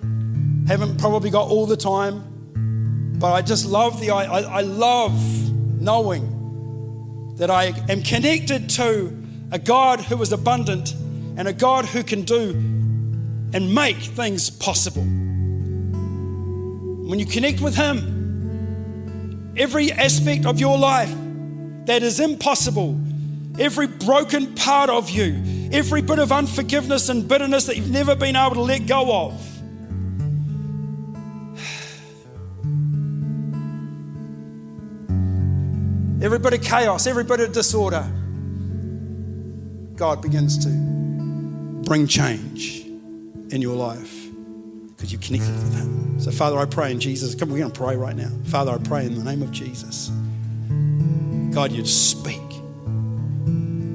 [0.68, 5.13] haven't probably got all the time, but I just love the I, I love
[5.82, 9.18] knowing that I am connected to
[9.51, 10.93] a God who is abundant
[11.38, 12.49] and a God who can do
[13.53, 15.03] and make things possible.
[17.07, 21.13] When you connect with Him, every aspect of your life
[21.86, 22.99] that is impossible,
[23.57, 28.36] every broken part of you, every bit of unforgiveness and bitterness that you've never been
[28.36, 29.57] able to let go of,
[36.22, 38.09] every bit of chaos, every bit of disorder,
[39.95, 40.70] God begins to
[41.88, 42.82] bring change
[43.51, 44.28] in your life
[44.89, 46.20] because you've connected with Him.
[46.20, 47.36] So, Father, I pray in Jesus.
[47.36, 48.32] Come, we're going to pray right now.
[48.45, 50.11] Father, I pray in the name of Jesus.
[51.53, 52.41] God, you'd speak.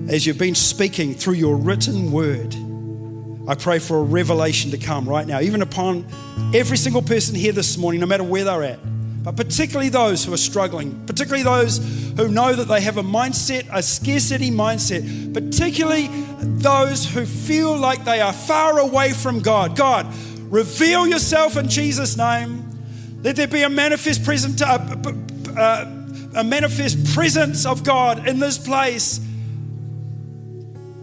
[0.09, 2.55] As you've been speaking through your written word,
[3.49, 6.07] I pray for a revelation to come right now, even upon
[6.55, 8.79] every single person here this morning, no matter where they're at
[9.23, 11.79] but particularly those who are struggling, particularly those
[12.17, 16.09] who know that they have a mindset, a scarcity mindset, particularly
[16.41, 19.77] those who feel like they are far away from God.
[19.77, 20.13] God,
[20.51, 22.69] reveal yourself in Jesus' name.
[23.23, 24.79] Let there be a manifest present, uh,
[25.57, 25.85] uh,
[26.35, 29.21] a manifest presence of God in this place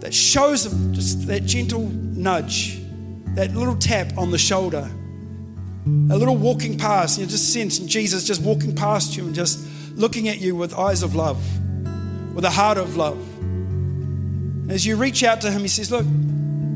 [0.00, 2.82] that shows them just that gentle nudge,
[3.34, 4.90] that little tap on the shoulder
[6.10, 9.66] a little walking past, you just sense Jesus just walking past you and just
[9.96, 11.38] looking at you with eyes of love,
[12.34, 13.18] with a heart of love.
[13.38, 16.06] And as you reach out to him, he says, Look,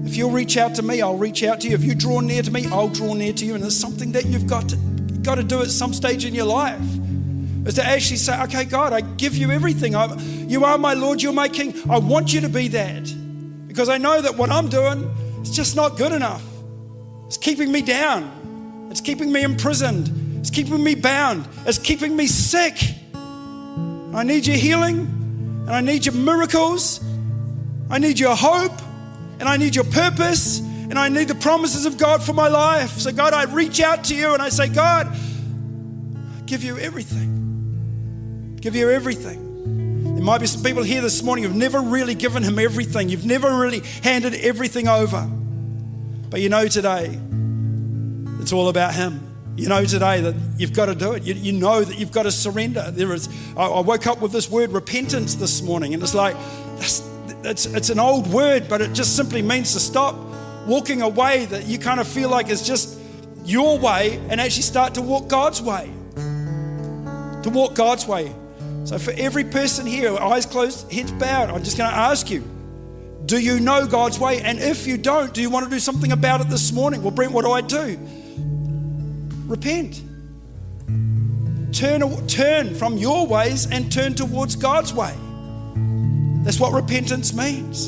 [0.05, 1.75] if you'll reach out to me, I'll reach out to you.
[1.75, 3.55] If you draw near to me, I'll draw near to you.
[3.55, 6.35] And there's something that you've got to, you've got to do at some stage in
[6.35, 6.81] your life.
[7.67, 9.97] Is to actually say, okay, God, I give you everything.
[9.97, 11.75] I, you are my Lord, you're my King.
[11.89, 13.05] I want you to be that.
[13.67, 15.03] Because I know that what I'm doing
[15.41, 16.45] is just not good enough.
[17.27, 18.44] It's keeping me down.
[18.91, 20.39] It's keeping me imprisoned.
[20.39, 21.49] It's keeping me bound.
[21.67, 22.77] It's keeping me sick.
[23.15, 24.99] I need your healing
[25.67, 27.01] and I need your miracles.
[27.91, 28.79] I need your hope
[29.41, 32.91] and I need your purpose and I need the promises of God for my life.
[32.91, 38.57] So, God, I reach out to you and I say, God, I give you everything.
[38.61, 40.15] Give you everything.
[40.15, 43.09] There might be some people here this morning who've never really given Him everything.
[43.09, 45.27] You've never really handed everything over.
[46.31, 47.19] But you know today,
[48.45, 49.27] it's all about Him.
[49.57, 51.23] You know today that you've got to do it.
[51.23, 52.91] You, you know that you've got to surrender.
[52.91, 53.27] There is.
[53.57, 56.37] I, I, woke up with this word repentance this morning, and it's like
[56.79, 60.15] it's it's an old word, but it just simply means to stop
[60.67, 62.99] walking a way that you kind of feel like is just
[63.47, 65.91] your way, and actually start to walk God's way.
[66.17, 68.35] To walk God's way.
[68.85, 72.45] So for every person here, eyes closed, heads bowed, I'm just going to ask you.
[73.25, 74.43] Do you know God's way?
[74.43, 77.01] And if you don't, do you want to do something about it this morning?
[77.01, 77.99] Well, Brent, what do I do?
[79.55, 80.03] Repent.
[81.73, 85.15] Turn, turn from your ways and turn towards God's way.
[86.43, 87.87] That's what repentance means.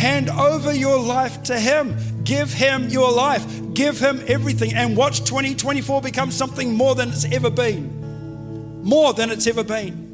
[0.00, 1.98] Hand over your life to Him.
[2.24, 3.44] Give Him your life.
[3.74, 4.72] Give Him everything.
[4.72, 8.82] And watch 2024 become something more than it's ever been.
[8.82, 10.08] More than it's ever been.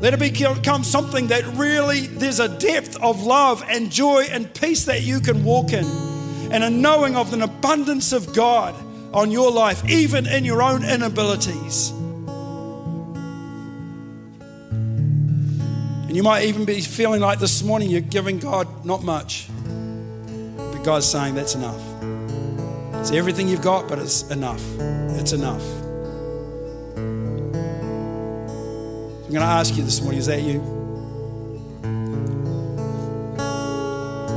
[0.00, 4.86] Let it become something that really there's a depth of love and joy and peace
[4.86, 5.84] that you can walk in,
[6.50, 8.74] and a knowing of an abundance of God
[9.12, 11.90] on your life, even in your own inabilities.
[16.06, 19.48] And you might even be feeling like this morning you're giving God not much,
[20.56, 21.80] but God's saying that's enough.
[23.00, 24.62] It's everything you've got, but it's enough.
[25.18, 25.62] It's enough.
[29.24, 30.60] I'm going to ask you this morning is that you?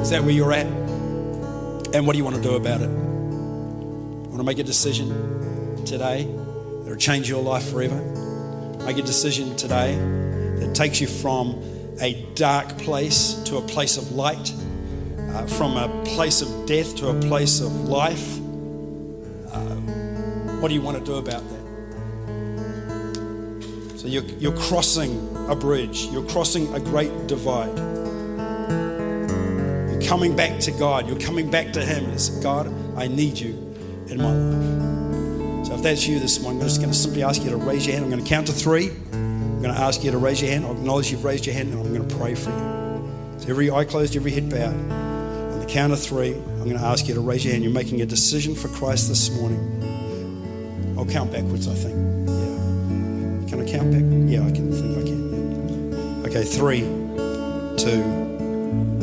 [0.02, 0.66] Is that where you're at?
[0.66, 3.15] And what do you want to do about it?
[4.36, 6.26] Want to make a decision today
[6.82, 7.96] that'll change your life forever?
[8.86, 9.96] Make a decision today
[10.60, 11.64] that takes you from
[12.02, 14.54] a dark place to a place of light,
[15.18, 18.38] uh, from a place of death to a place of life.
[19.54, 19.76] Uh,
[20.60, 21.62] what do you want to do about that?
[23.98, 27.78] So you're, you're crossing a bridge, you're crossing a great divide.
[29.90, 32.10] You're coming back to God, you're coming back to Him.
[32.10, 32.68] It's God,
[32.98, 33.65] I need you
[34.08, 35.68] in my life.
[35.68, 37.86] So if that's you this morning, I'm just going to simply ask you to raise
[37.86, 38.06] your hand.
[38.06, 38.92] I'm going to count to three.
[39.14, 40.66] I'm going to ask you to raise your hand.
[40.66, 43.40] I'll acknowledge you've raised your hand, and I'm going to pray for you.
[43.40, 44.74] So every eye closed, every head bowed.
[44.74, 47.64] On the count of three, I'm going to ask you to raise your hand.
[47.64, 50.96] You're making a decision for Christ this morning.
[50.98, 51.96] I'll count backwards, I think.
[51.96, 53.50] Yeah.
[53.50, 54.04] Can I count back?
[54.32, 56.26] Yeah, I can think I can.
[56.26, 56.82] Okay, three,
[57.78, 58.02] two,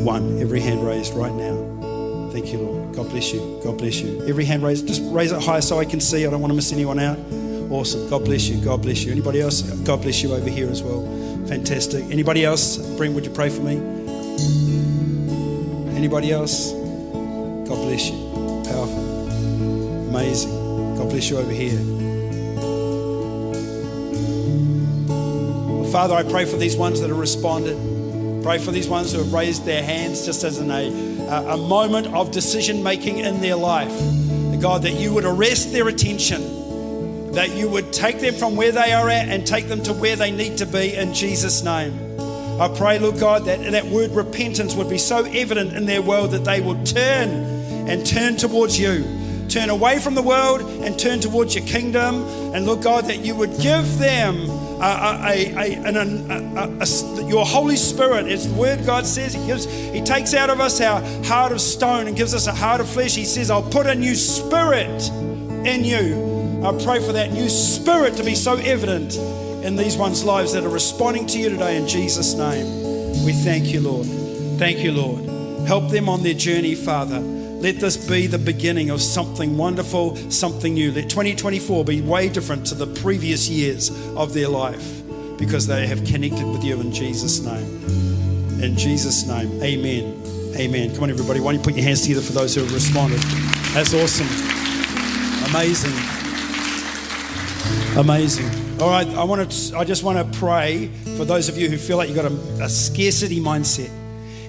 [0.03, 0.39] one.
[0.39, 1.52] Every hand raised right now.
[2.33, 2.95] Thank you, Lord.
[2.95, 3.61] God bless you.
[3.63, 4.25] God bless you.
[4.27, 6.25] Every hand raised, just raise it high so I can see.
[6.25, 7.19] I don't want to miss anyone out.
[7.69, 8.09] Awesome.
[8.09, 8.59] God bless you.
[8.59, 9.11] God bless you.
[9.11, 9.61] Anybody else?
[9.61, 11.03] God bless you over here as well.
[11.45, 12.03] Fantastic.
[12.05, 12.77] Anybody else?
[12.97, 13.75] Brent, would you pray for me?
[15.95, 16.71] Anybody else?
[16.71, 18.17] God bless you.
[18.65, 19.29] Powerful.
[20.09, 20.95] Amazing.
[20.95, 21.77] God bless you over here.
[25.91, 27.77] Father, I pray for these ones that have responded.
[28.41, 32.07] Pray for these ones who have raised their hands just as in a, a moment
[32.07, 33.91] of decision making in their life.
[34.63, 38.93] God, that you would arrest their attention, that you would take them from where they
[38.93, 41.93] are at and take them to where they need to be in Jesus' name.
[42.61, 46.31] I pray, Lord God, that that word repentance would be so evident in their world
[46.31, 47.29] that they will turn
[47.89, 49.03] and turn towards you.
[49.49, 52.23] Turn away from the world and turn towards your kingdom.
[52.55, 54.47] And Lord God, that you would give them
[54.83, 60.59] a, your Holy Spirit, as the Word God says, He gives, He takes out of
[60.59, 63.15] us our heart of stone and gives us a heart of flesh.
[63.15, 65.09] He says, I'll put a new spirit
[65.65, 66.61] in you.
[66.63, 69.15] I pray for that new spirit to be so evident
[69.65, 73.25] in these ones' lives that are responding to you today in Jesus' name.
[73.25, 74.07] We thank you, Lord.
[74.59, 75.67] Thank you, Lord.
[75.67, 77.21] Help them on their journey, Father.
[77.63, 80.91] Let this be the beginning of something wonderful, something new.
[80.91, 85.01] Let 2024 be way different to the previous years of their life
[85.37, 88.61] because they have connected with you in Jesus' name.
[88.61, 90.21] In Jesus' name, amen.
[90.57, 90.93] Amen.
[90.93, 91.39] Come on, everybody.
[91.39, 93.21] Why don't you put your hands together for those who have responded?
[93.71, 94.27] That's awesome.
[95.49, 95.93] Amazing.
[97.97, 98.81] Amazing.
[98.81, 99.77] All right, I want to.
[99.77, 102.65] I just want to pray for those of you who feel like you've got a,
[102.65, 104.02] a scarcity mindset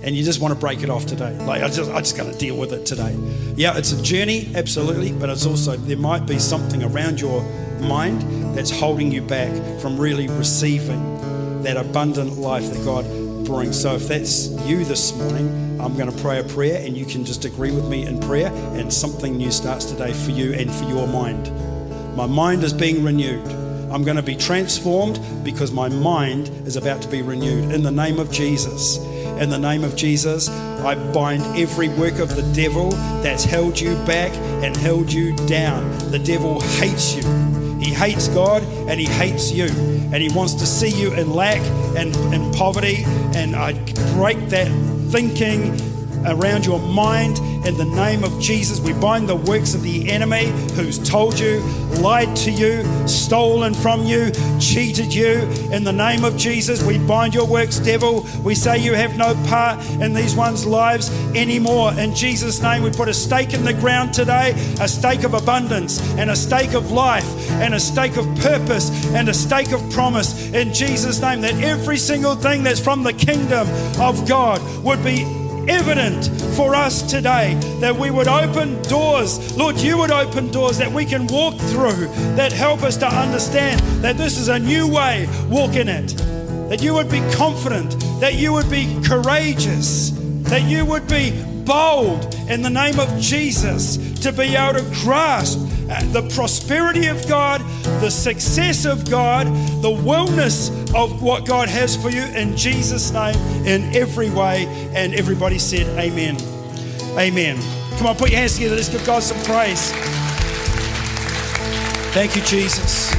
[0.04, 1.36] and you just want to break it off today.
[1.44, 3.16] Like I just I just got to deal with it today.
[3.56, 7.42] Yeah, it's a journey, absolutely, but it's also there might be something around your
[7.80, 13.04] mind that's holding you back from really receiving that abundant life that God
[13.46, 13.80] brings.
[13.80, 17.24] So if that's you this morning, I'm going to pray a prayer and you can
[17.24, 20.84] just agree with me in prayer and something new starts today for you and for
[20.84, 21.50] your mind.
[22.16, 23.63] My mind is being renewed.
[23.94, 27.92] I'm going to be transformed because my mind is about to be renewed in the
[27.92, 28.96] name of Jesus.
[29.38, 32.90] In the name of Jesus, I bind every work of the devil
[33.22, 34.32] that's held you back
[34.64, 35.96] and held you down.
[36.10, 37.22] The devil hates you.
[37.78, 39.66] He hates God and he hates you.
[39.66, 41.60] And he wants to see you in lack
[41.96, 43.04] and in poverty.
[43.36, 43.74] And I
[44.14, 44.72] break that
[45.12, 45.72] thinking
[46.26, 48.80] around your mind in the name of Jesus.
[48.80, 51.60] We bind the works of the enemy who's told you,
[52.00, 55.40] lied to you, stolen from you, cheated you.
[55.72, 58.26] In the name of Jesus, we bind your works, devil.
[58.42, 61.92] We say you have no part in these ones' lives anymore.
[61.94, 66.00] In Jesus' name, we put a stake in the ground today, a stake of abundance,
[66.18, 70.52] and a stake of life, and a stake of purpose, and a stake of promise.
[70.52, 73.68] In Jesus' name, that every single thing that's from the kingdom
[74.00, 79.56] of God would be evident for us today that we would open doors.
[79.56, 83.80] Lord, you would open doors that we can walk through that help us to understand
[84.02, 86.08] that this is a new way, walk in it.
[86.68, 90.12] That you would be confident, that you would be courageous
[90.44, 91.32] that you would be
[91.64, 95.58] bold in the name of Jesus to be able to grasp
[95.90, 97.60] uh, the prosperity of God,
[98.04, 99.46] the success of God,
[99.80, 103.34] the wellness of what God has for you in Jesus' name
[103.66, 104.66] in every way.
[104.94, 106.36] And everybody said, Amen.
[107.18, 107.56] Amen.
[107.96, 108.76] Come on, put your hands together.
[108.76, 109.90] Let's give God some praise.
[112.12, 113.10] Thank you, Jesus.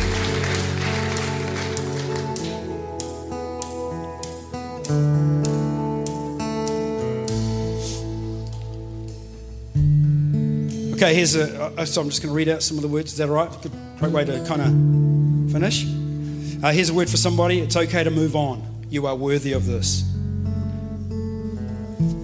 [10.94, 11.88] Okay, here's a.
[11.88, 13.14] So I'm just going to read out some of the words.
[13.14, 13.52] Is that all right?
[14.00, 15.86] Great way to kind of finish.
[16.64, 17.60] Uh, here's a word for somebody.
[17.60, 18.86] It's okay to move on.
[18.90, 20.04] You are worthy of this.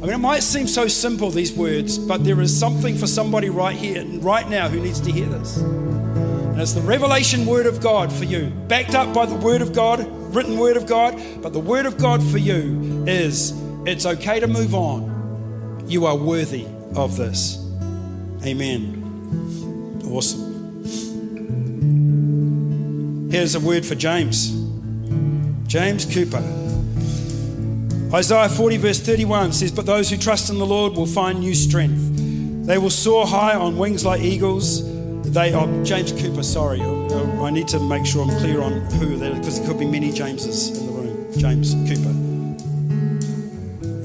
[0.01, 3.49] I mean, it might seem so simple, these words, but there is something for somebody
[3.49, 5.57] right here, right now, who needs to hear this.
[5.57, 9.73] And it's the revelation word of God for you, backed up by the word of
[9.73, 9.99] God,
[10.35, 11.21] written word of God.
[11.41, 13.53] But the word of God for you is
[13.85, 15.85] it's okay to move on.
[15.87, 16.65] You are worthy
[16.95, 17.57] of this.
[18.43, 20.01] Amen.
[20.05, 20.50] Awesome.
[23.31, 24.51] Here's a word for James.
[25.65, 26.43] James Cooper.
[28.13, 31.55] Isaiah 40, verse 31 says, But those who trust in the Lord will find new
[31.55, 32.65] strength.
[32.67, 34.83] They will soar high on wings like eagles.
[35.31, 36.81] They are oh, James Cooper, sorry.
[36.81, 39.85] I need to make sure I'm clear on who that is because there could be
[39.85, 41.31] many Jameses in the room.
[41.37, 42.11] James Cooper.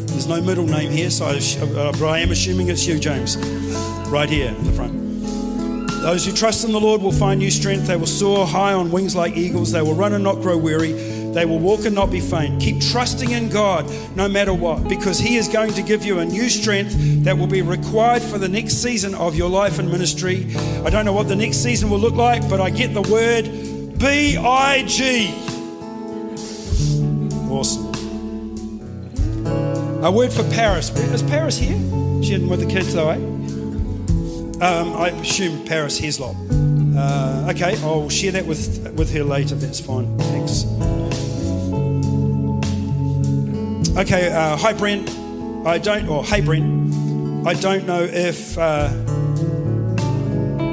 [0.06, 1.30] There's no middle name here, so I,
[1.76, 3.36] uh, I am assuming it's you, James,
[4.06, 5.05] right here in the front.
[6.02, 7.86] Those who trust in the Lord will find new strength.
[7.86, 9.72] They will soar high on wings like eagles.
[9.72, 10.92] They will run and not grow weary.
[10.92, 12.62] They will walk and not be faint.
[12.62, 16.24] Keep trusting in God no matter what, because He is going to give you a
[16.24, 16.94] new strength
[17.24, 20.46] that will be required for the next season of your life and ministry.
[20.84, 23.98] I don't know what the next season will look like, but I get the word
[23.98, 25.34] B I G.
[27.50, 27.94] Awesome.
[30.04, 30.90] A word for Paris.
[30.90, 31.76] Is Paris here?
[32.22, 33.35] She isn't with the kids though, eh?
[34.60, 36.34] Um, I assume Paris Heslop.
[36.96, 39.54] Uh, okay, I'll share that with with her later.
[39.54, 40.16] That's fine.
[40.16, 40.64] Thanks.
[43.98, 45.10] Okay, uh, hi Brent.
[45.66, 47.46] I don't, or hey Brent.
[47.46, 48.88] I don't know if uh,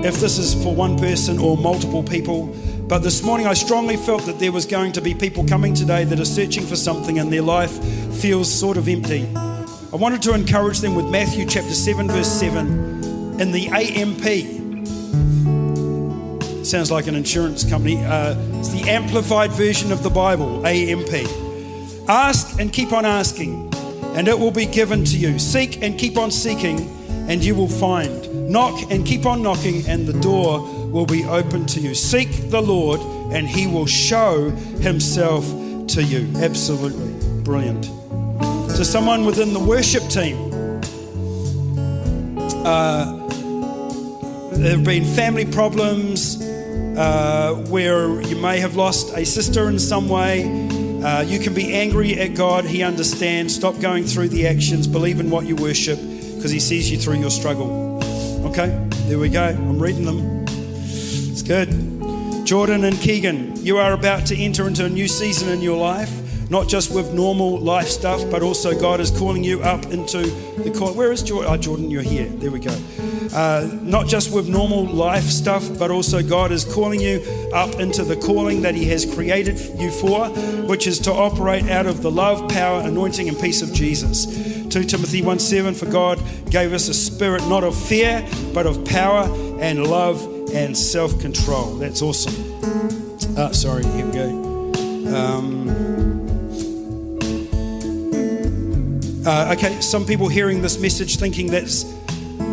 [0.06, 2.56] if this is for one person or multiple people,
[2.88, 6.06] but this morning I strongly felt that there was going to be people coming today
[6.06, 9.28] that are searching for something and their life feels sort of empty.
[9.36, 12.93] I wanted to encourage them with Matthew chapter 7, verse 7
[13.44, 14.24] in the AMP.
[16.66, 17.98] Sounds like an insurance company.
[17.98, 21.12] Uh, it's the amplified version of the Bible, AMP.
[22.08, 23.70] Ask and keep on asking,
[24.16, 25.38] and it will be given to you.
[25.40, 26.90] Seek and keep on seeking,
[27.30, 28.50] and you will find.
[28.50, 31.94] Knock and keep on knocking, and the door will be open to you.
[31.94, 33.02] Seek the Lord,
[33.34, 35.46] and he will show himself
[35.90, 36.32] to you.
[36.38, 37.12] Absolutely
[37.44, 37.84] brilliant.
[38.78, 40.54] To someone within the worship team,
[42.66, 43.23] uh,
[44.58, 50.08] there have been family problems uh, where you may have lost a sister in some
[50.08, 50.44] way
[51.04, 52.64] uh, you can be angry at God.
[52.64, 53.54] He understands.
[53.54, 54.88] Stop going through the actions.
[54.88, 58.00] Believe in what you worship because He sees you through your struggle.
[58.46, 59.44] Okay, there we go.
[59.44, 60.46] I'm reading them.
[60.48, 62.46] It's good.
[62.46, 66.23] Jordan and Keegan, you are about to enter into a new season in your life
[66.50, 70.24] not just with normal life stuff, but also God is calling you up into
[70.62, 70.94] the call.
[70.94, 71.52] Where is Jordan?
[71.52, 72.28] Oh, Jordan, you're here.
[72.28, 72.76] There we go.
[73.34, 77.22] Uh, not just with normal life stuff, but also God is calling you
[77.54, 80.30] up into the calling that He has created you for,
[80.68, 84.26] which is to operate out of the love, power, anointing, and peace of Jesus.
[84.74, 88.84] 2 Timothy 1 7 For God gave us a spirit not of fear, but of
[88.86, 89.24] power
[89.60, 90.24] and love
[90.54, 91.76] and self control.
[91.76, 92.34] That's awesome.
[93.38, 94.54] Uh, sorry, here we go.
[95.16, 95.93] Um,
[99.26, 101.84] Uh, okay, some people hearing this message thinking that's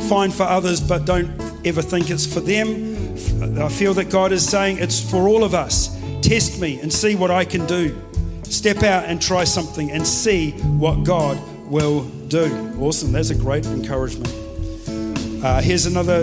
[0.09, 1.29] fine for others, but don't
[1.66, 2.97] ever think it's for them.
[3.61, 5.99] I feel that God is saying it's for all of us.
[6.21, 8.01] Test me and see what I can do.
[8.45, 12.73] Step out and try something and see what God will do.
[12.79, 13.12] Awesome.
[13.12, 14.33] That's a great encouragement.
[15.45, 16.23] Uh, here's another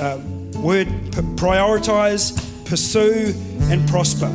[0.00, 0.18] uh,
[0.58, 0.88] word
[1.36, 2.32] prioritize,
[2.64, 3.34] pursue,
[3.70, 4.28] and prosper.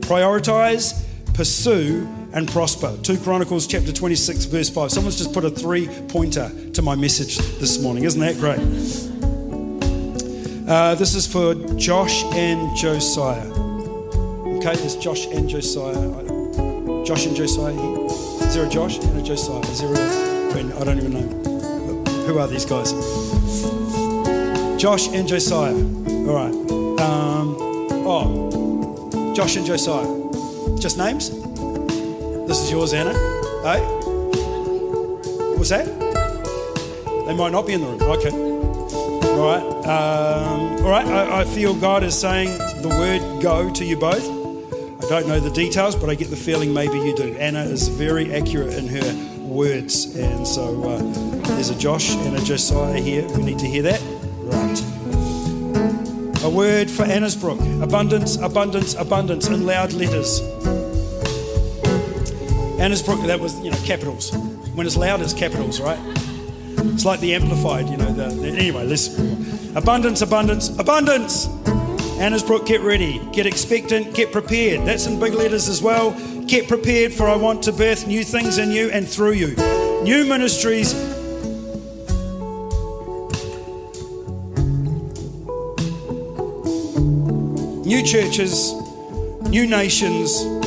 [0.00, 1.04] Prioritize,
[1.34, 2.96] pursue, and prosper.
[3.02, 4.90] 2 Chronicles chapter 26, verse 5.
[4.90, 8.04] Someone's just put a three pointer to my message this morning.
[8.04, 8.58] Isn't that great?
[10.68, 13.46] Uh, this is for Josh and Josiah.
[14.58, 15.94] Okay, there's Josh and Josiah.
[17.04, 18.06] Josh and Josiah here.
[18.46, 19.60] Is there a Josh and a Josiah?
[19.70, 20.24] Is there a
[20.54, 22.12] I don't even know.
[22.26, 22.92] Who are these guys?
[24.80, 25.74] Josh and Josiah.
[25.74, 26.54] All right.
[27.00, 27.56] Um,
[28.06, 30.06] oh, Josh and Josiah.
[30.78, 31.43] Just names?
[32.54, 33.12] This is yours, Anna.
[33.64, 33.80] Hey?
[35.56, 35.86] What's that?
[37.26, 38.00] They might not be in the room.
[38.00, 38.30] Okay.
[38.30, 39.64] All right.
[39.88, 41.04] Um, all right.
[41.04, 44.22] I, I feel God is saying the word go to you both.
[45.02, 47.34] I don't know the details, but I get the feeling maybe you do.
[47.38, 50.14] Anna is very accurate in her words.
[50.14, 51.02] And so uh,
[51.56, 54.00] there's a Josh and a Josiah here We need to hear that.
[54.44, 54.80] Right.
[56.44, 60.40] A word for Annesbrook abundance, abundance, abundance in loud letters.
[62.84, 64.30] Annesbrook, that was, you know, capitals.
[64.74, 65.98] When it's loud, it's capitals, right?
[66.92, 68.12] It's like the amplified, you know.
[68.12, 69.08] The, the, anyway, let's.
[69.74, 71.46] Abundance, abundance, abundance!
[72.20, 74.86] Annesbrook, get ready, get expectant, get prepared.
[74.86, 76.10] That's in big letters as well.
[76.44, 79.56] Get prepared, for I want to birth new things in you and through you.
[80.02, 80.92] New ministries.
[87.86, 88.74] New churches,
[89.48, 90.63] new nations.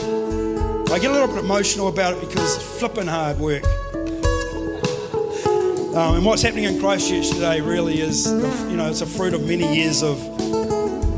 [0.90, 3.64] I get a little bit emotional about it because it's flipping hard work.
[5.94, 9.46] Um, and what's happening in Christchurch today really is, you know, it's a fruit of
[9.46, 10.18] many years of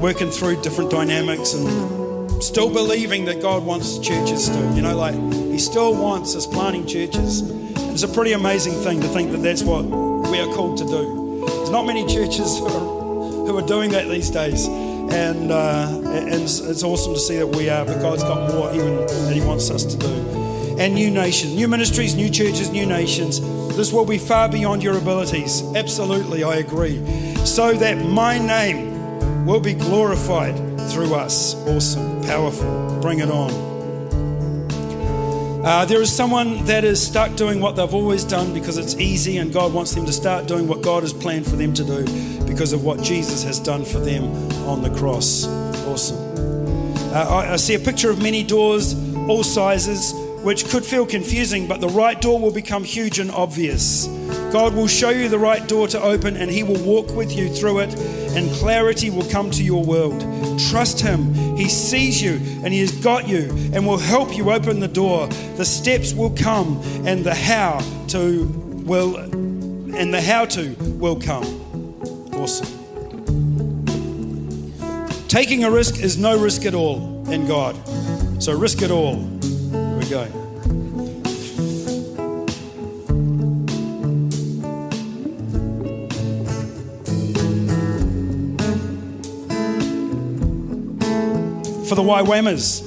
[0.02, 4.76] working through different dynamics and still believing that God wants churches still.
[4.76, 7.44] You know, like He still wants us planting churches.
[7.92, 11.46] It's a pretty amazing thing to think that that's what we are called to do.
[11.46, 14.68] There's not many churches who are, who are doing that these days.
[15.12, 18.74] And, uh, and it's, it's awesome to see that we are, but God's got more
[18.74, 20.78] even that He wants us to do.
[20.80, 23.41] And new nations, new ministries, new churches, new nations.
[23.76, 25.64] This will be far beyond your abilities.
[25.76, 27.05] Absolutely, I agree.
[27.45, 30.55] So that my name will be glorified
[30.91, 31.55] through us.
[31.68, 32.99] Awesome, powerful.
[33.01, 33.69] Bring it on.
[35.64, 39.38] Uh, there is someone that is stuck doing what they've always done because it's easy,
[39.38, 42.05] and God wants them to start doing what God has planned for them to do
[42.45, 44.24] because of what Jesus has done for them
[44.68, 45.47] on the cross.
[45.86, 46.18] Awesome.
[47.14, 48.93] Uh, I, I see a picture of many doors,
[49.28, 50.14] all sizes,
[50.44, 54.08] which could feel confusing, but the right door will become huge and obvious.
[54.52, 57.54] God will show you the right door to open and He will walk with you
[57.54, 57.94] through it,
[58.36, 60.22] and clarity will come to your world.
[60.70, 61.34] Trust Him.
[61.56, 62.34] He sees you
[62.64, 65.28] and He has got you and will help you open the door.
[65.58, 67.80] The steps will come and the how
[68.10, 68.46] to
[68.86, 71.44] will and the how to will come.
[72.34, 72.76] Awesome.
[75.28, 77.76] Taking a risk is no risk at all in God.
[78.42, 79.39] So risk it all.
[80.10, 80.16] We
[91.86, 92.82] for the YWAMers.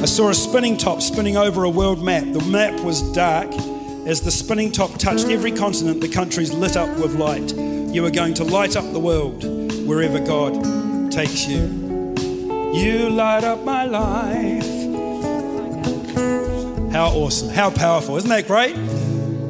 [0.00, 2.24] I saw a spinning top spinning over a world map.
[2.32, 3.52] The map was dark.
[4.06, 7.54] As the spinning top touched every continent, the countries lit up with light.
[7.92, 9.44] You are going to light up the world
[9.86, 11.87] wherever God takes you.
[12.72, 14.64] You light up my life.
[16.92, 17.48] How awesome.
[17.48, 18.16] How powerful.
[18.16, 18.74] Isn't that great?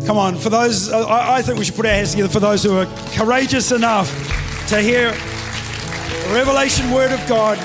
[0.06, 2.62] Come on, for those, I, I think we should put our hands together for those
[2.62, 4.08] who are courageous enough
[4.68, 7.58] to hear the revelation word of God.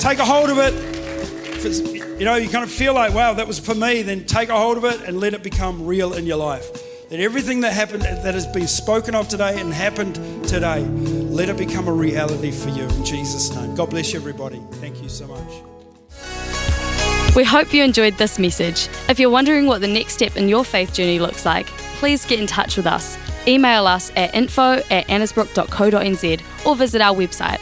[0.00, 0.72] Take a hold of it.
[0.74, 4.24] If it's, you know, you kind of feel like, wow, that was for me, then
[4.24, 6.72] take a hold of it and let it become real in your life.
[7.10, 10.14] That everything that happened, that has been spoken of today and happened
[10.48, 10.82] today,
[11.42, 13.74] let it become a reality for you in Jesus' name.
[13.74, 14.62] God bless everybody.
[14.74, 15.52] Thank you so much.
[17.34, 18.88] We hope you enjoyed this message.
[19.08, 21.66] If you're wondering what the next step in your faith journey looks like,
[21.98, 23.18] please get in touch with us.
[23.48, 27.58] Email us at info at annesbrook.co.nz or visit our website